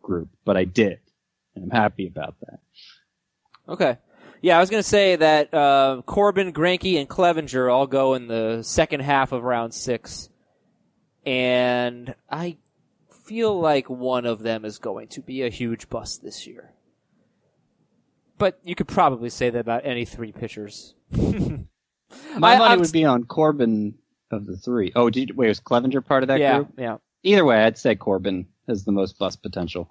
[0.00, 1.00] group, but I did,
[1.56, 2.60] and I'm happy about that.
[3.68, 3.98] Okay.
[4.42, 8.28] Yeah, I was going to say that uh, Corbin, Greinke, and Clevinger all go in
[8.28, 10.28] the second half of round six.
[11.26, 12.58] And I
[13.24, 16.72] feel like one of them is going to be a huge bust this year.
[18.38, 20.94] But you could probably say that about any three pitchers.
[21.10, 23.96] My I- money I'm would be on Corbin
[24.30, 24.92] of the three.
[24.94, 26.68] Oh, did you, wait, was Clevinger part of that yeah, group?
[26.78, 26.96] yeah.
[27.22, 29.90] Either way, I'd say Corbin has the most bust potential.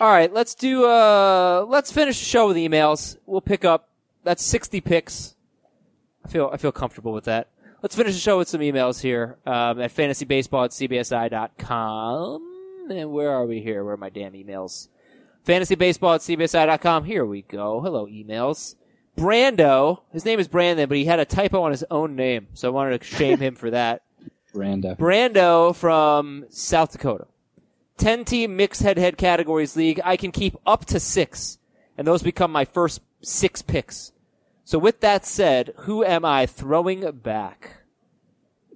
[0.00, 0.84] All right, let's do.
[0.84, 3.16] Uh, let's finish the show with emails.
[3.26, 3.88] We'll pick up.
[4.22, 5.34] That's sixty picks.
[6.24, 7.48] I feel I feel comfortable with that.
[7.82, 12.54] Let's finish the show with some emails here um, at fantasybaseball at cbsi.com.
[12.90, 13.84] And where are we here?
[13.84, 14.88] Where are my damn emails?
[15.46, 17.04] Fantasybaseball at cbsi.com.
[17.04, 17.80] Here we go.
[17.80, 18.74] Hello, emails.
[19.16, 20.00] Brando.
[20.12, 22.72] His name is Brandon, but he had a typo on his own name, so I
[22.72, 24.02] wanted to shame him for that.
[24.54, 24.96] Brando.
[24.96, 27.26] Brando from South Dakota.
[27.98, 30.00] 10 team mixed head head categories league.
[30.04, 31.58] I can keep up to six,
[31.96, 34.12] and those become my first six picks.
[34.64, 37.78] So with that said, who am I throwing back?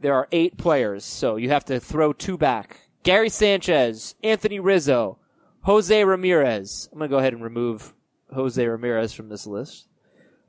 [0.00, 2.80] There are eight players, so you have to throw two back.
[3.04, 5.18] Gary Sanchez, Anthony Rizzo,
[5.62, 6.88] Jose Ramirez.
[6.90, 7.94] I'm going to go ahead and remove
[8.34, 9.86] Jose Ramirez from this list.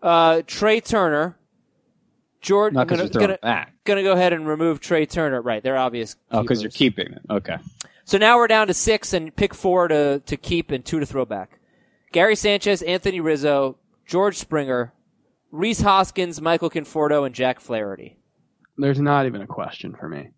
[0.01, 1.37] Uh, Trea Turner,
[2.43, 2.73] George.
[2.73, 3.73] Not I'm because gonna, you're throwing gonna, back.
[3.85, 5.41] gonna go ahead and remove Trea Turner.
[5.41, 6.15] Right, they're obvious.
[6.29, 7.21] Oh, because you're keeping it.
[7.29, 7.57] Okay.
[8.05, 11.05] So now we're down to six and pick four to, to keep and two to
[11.05, 11.59] throw back.
[12.11, 14.93] Gary Sanchez, Anthony Rizzo, George Springer,
[15.51, 18.17] Rhys Hoskins, Michael Conforto, and Jack Flaherty.
[18.77, 20.29] There's not even a question for me.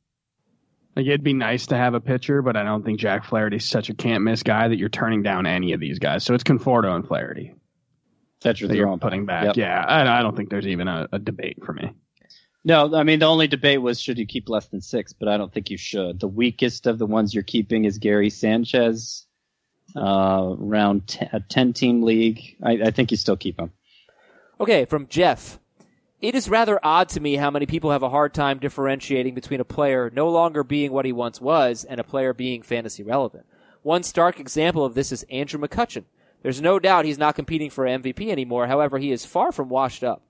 [0.95, 3.89] Like it'd be nice to have a pitcher, but I don't think Jack Flaherty's such
[3.89, 6.23] a can't miss guy that you're turning down any of these guys.
[6.23, 7.53] So it's Conforto and Flaherty
[8.41, 9.45] That you're that you're putting back.
[9.45, 9.57] Yep.
[9.57, 11.91] Yeah, I, I don't think there's even a, a debate for me.
[12.63, 15.37] No, I mean the only debate was should you keep less than six, but I
[15.37, 16.19] don't think you should.
[16.19, 19.25] The weakest of the ones you're keeping is Gary Sanchez,
[19.95, 22.57] uh, round t- a ten team league.
[22.63, 23.71] I, I think you still keep him.
[24.59, 25.59] Okay, from Jeff.
[26.21, 29.59] It is rather odd to me how many people have a hard time differentiating between
[29.59, 33.45] a player no longer being what he once was and a player being fantasy relevant.
[33.83, 36.05] One stark example of this is Andrew McCutchen.
[36.45, 38.67] There's no doubt he's not competing for MVP anymore.
[38.67, 40.21] However, he is far from washed up.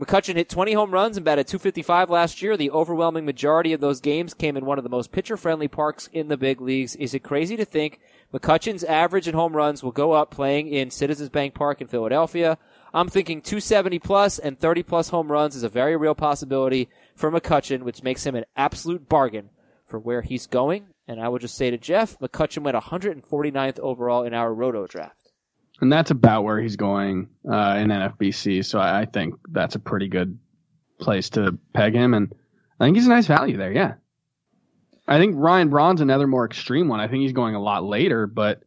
[0.00, 2.56] McCutchen hit 20 home runs and batted 255 last year.
[2.56, 6.08] The overwhelming majority of those games came in one of the most pitcher friendly parks
[6.12, 6.96] in the big leagues.
[6.96, 8.00] Is it crazy to think
[8.34, 12.58] McCutchen's average in home runs will go up playing in Citizens Bank Park in Philadelphia?
[12.92, 17.30] I'm thinking 270 plus and 30 plus home runs is a very real possibility for
[17.30, 19.50] McCutchen, which makes him an absolute bargain
[19.86, 20.88] for where he's going.
[21.06, 25.27] And I would just say to Jeff, McCutchen went 149th overall in our roto draft.
[25.80, 28.64] And that's about where he's going uh, in NFBC.
[28.64, 30.38] So I, I think that's a pretty good
[30.98, 32.14] place to peg him.
[32.14, 32.34] And
[32.80, 33.72] I think he's a nice value there.
[33.72, 33.94] Yeah.
[35.06, 37.00] I think Ryan Braun's another more extreme one.
[37.00, 38.62] I think he's going a lot later, but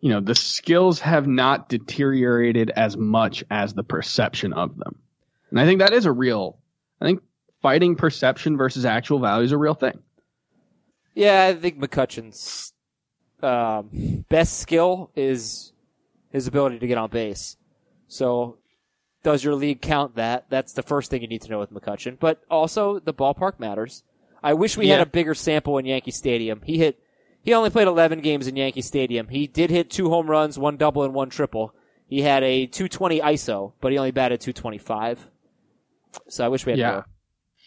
[0.00, 4.98] you know, the skills have not deteriorated as much as the perception of them.
[5.50, 6.58] And I think that is a real,
[7.00, 7.22] I think
[7.62, 9.98] fighting perception versus actual value is a real thing.
[11.14, 12.72] Yeah, I think McCutchen's
[13.42, 15.72] um, best skill is
[16.30, 17.56] his ability to get on base.
[18.08, 18.58] So,
[19.22, 20.46] does your league count that?
[20.50, 22.18] That's the first thing you need to know with McCutchen.
[22.18, 24.02] But also, the ballpark matters.
[24.42, 26.60] I wish we had a bigger sample in Yankee Stadium.
[26.64, 27.00] He hit,
[27.42, 29.26] he only played 11 games in Yankee Stadium.
[29.28, 31.74] He did hit two home runs, one double and one triple.
[32.06, 35.28] He had a 220 ISO, but he only batted 225.
[36.28, 36.90] So I wish we had Yeah.
[36.92, 37.06] more.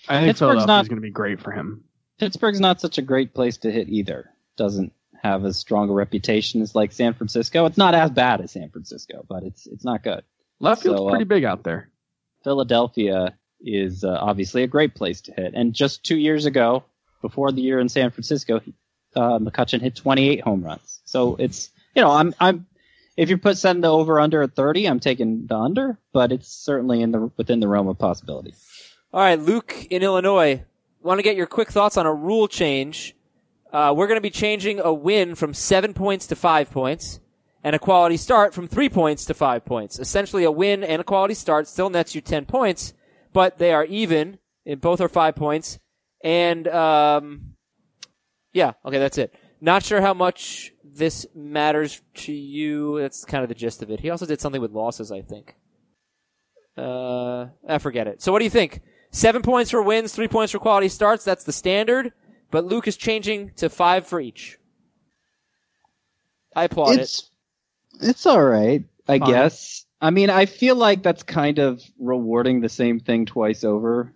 [0.07, 1.83] I think Pittsburgh's Philadelphia not- going to be great for him.
[2.19, 4.29] Pittsburgh's not such a great place to hit either.
[4.55, 7.65] Doesn't have as strong a reputation as like San Francisco.
[7.65, 10.23] It's not as bad as San Francisco, but it's it's not good.
[10.59, 11.89] Left field's So, uh, pretty big out there.
[12.43, 15.53] Philadelphia is uh, obviously a great place to hit.
[15.53, 16.83] And just two years ago,
[17.21, 18.61] before the year in San Francisco,
[19.15, 21.01] uh, McCutchen hit 28 home runs.
[21.05, 22.65] So it's you know I'm I'm
[23.17, 26.47] if you put setting the over under at 30, I'm taking the under, but it's
[26.47, 28.53] certainly in the within the realm of possibility.
[29.13, 30.63] All right, Luke in Illinois.
[31.01, 33.15] Want to get your quick thoughts on a rule change?
[33.71, 37.19] Uh, we're going to be changing a win from seven points to five points,
[37.63, 39.99] and a quality start from three points to five points.
[39.99, 42.93] Essentially, a win and a quality start still nets you ten points,
[43.33, 44.39] but they are even.
[44.65, 45.79] In both are five points,
[46.23, 47.55] and um,
[48.53, 49.33] yeah, okay, that's it.
[49.61, 52.99] Not sure how much this matters to you.
[52.99, 53.99] That's kind of the gist of it.
[53.99, 55.55] He also did something with losses, I think.
[56.77, 58.21] Uh, I forget it.
[58.21, 58.81] So what do you think?
[59.11, 61.23] Seven points for wins, three points for quality starts.
[61.23, 62.13] That's the standard.
[62.51, 64.57] But Luke is changing to five for each.
[66.55, 67.01] I applaud it.
[67.01, 67.29] it's
[68.01, 69.29] it's all right, I Fine.
[69.29, 69.85] guess.
[70.01, 74.13] I mean, I feel like that's kind of rewarding the same thing twice over.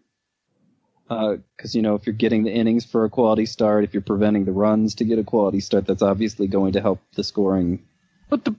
[1.08, 4.46] Because you know, if you're getting the innings for a quality start, if you're preventing
[4.46, 7.84] the runs to get a quality start, that's obviously going to help the scoring.
[8.30, 8.56] But the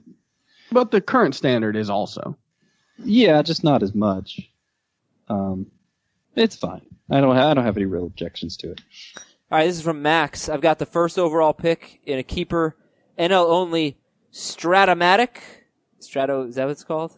[0.71, 2.37] but the current standard is also.
[2.97, 4.39] Yeah, just not as much.
[5.27, 5.69] Um,
[6.35, 6.85] it's fine.
[7.09, 7.35] I don't.
[7.35, 8.81] Ha- I don't have any real objections to it.
[9.51, 10.49] All right, this is from Max.
[10.49, 12.75] I've got the first overall pick in a keeper
[13.17, 13.97] NL only
[14.33, 15.37] Strat-O-Matic.
[15.99, 17.17] Strato, is that what it's called?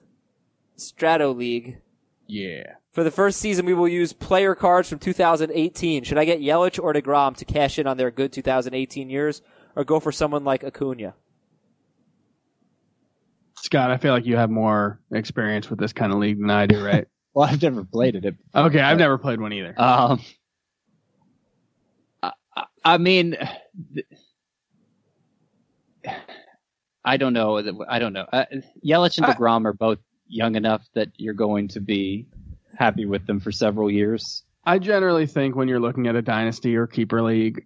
[0.75, 1.79] Strato League.
[2.27, 2.73] Yeah.
[2.91, 6.03] For the first season, we will use player cards from 2018.
[6.03, 9.41] Should I get Yelich or DeGrom to cash in on their good 2018 years,
[9.75, 11.13] or go for someone like Acuna?
[13.55, 16.65] Scott, I feel like you have more experience with this kind of league than I
[16.65, 17.07] do, right?
[17.33, 18.35] Well, I've never played it.
[18.55, 19.79] okay, I've never played one either.
[19.79, 20.19] Um,
[22.87, 23.37] I, I- I mean,
[27.05, 27.57] I don't know.
[27.87, 28.25] I don't know.
[28.31, 28.45] Uh,
[28.85, 32.27] Yelich and I- Degrom are both young enough that you're going to be
[32.77, 34.43] happy with them for several years.
[34.65, 37.65] I generally think when you're looking at a dynasty or keeper league,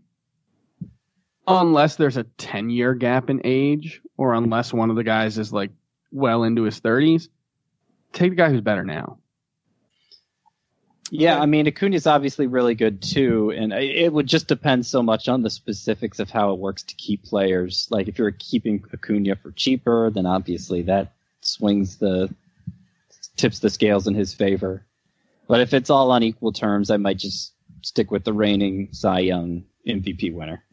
[1.47, 5.51] unless there's a 10 year gap in age, or unless one of the guys is
[5.51, 5.71] like
[6.11, 7.27] well into his 30s,
[8.13, 9.17] take the guy who's better now.
[11.13, 15.03] Yeah, I mean, Acuna is obviously really good too, and it would just depend so
[15.03, 17.85] much on the specifics of how it works to keep players.
[17.91, 22.33] Like, if you're keeping Acuna for cheaper, then obviously that swings the
[23.35, 24.85] tips the scales in his favor.
[25.49, 27.51] But if it's all on equal terms, I might just
[27.81, 30.63] stick with the reigning Cy Young MVP winner.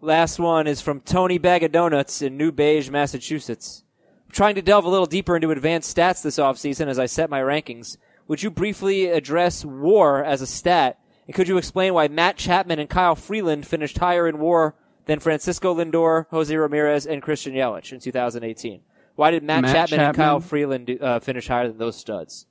[0.00, 3.82] Last one is from Tony Bag of Donuts in New Beige, Massachusetts.
[4.26, 7.28] I'm trying to delve a little deeper into advanced stats this offseason as I set
[7.28, 7.96] my rankings.
[8.28, 10.98] Would you briefly address WAR as a stat?
[11.26, 14.74] And could you explain why Matt Chapman and Kyle Freeland finished higher in WAR
[15.06, 18.80] than Francisco Lindor, Jose Ramirez, and Christian Yelich in 2018?
[19.16, 22.46] Why did Matt, Matt Chapman, and Kyle Freeland do, uh, finish higher than those studs?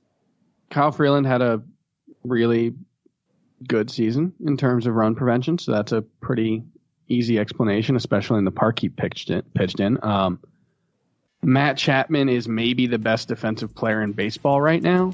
[0.70, 1.62] Kyle Freeland had a
[2.22, 2.74] really
[3.68, 6.62] good season in terms of run prevention, so that's a pretty
[7.08, 9.42] easy explanation, especially in the park he pitched in.
[9.54, 10.02] Pitched in.
[10.02, 10.40] Um,
[11.42, 15.12] Matt Chapman is maybe the best defensive player in baseball right now,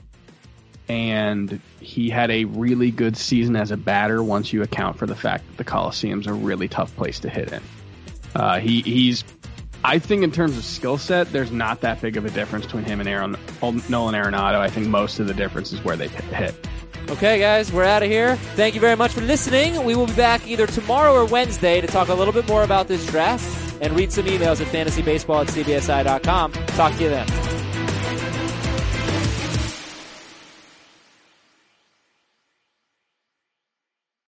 [0.91, 4.25] and he had a really good season as a batter.
[4.25, 7.53] Once you account for the fact that the Coliseum's a really tough place to hit
[7.53, 7.63] in,
[8.35, 9.25] uh, he he's.
[9.83, 12.85] I think in terms of skill set, there's not that big of a difference between
[12.85, 14.57] him and Aaron Nolan Arenado.
[14.57, 16.55] I think most of the difference is where they hit.
[17.09, 18.37] Okay, guys, we're out of here.
[18.57, 19.83] Thank you very much for listening.
[19.85, 22.89] We will be back either tomorrow or Wednesday to talk a little bit more about
[22.89, 23.43] this draft
[23.81, 26.53] and read some emails at fantasybaseball at cbsi.com.
[26.53, 27.60] Talk to you then.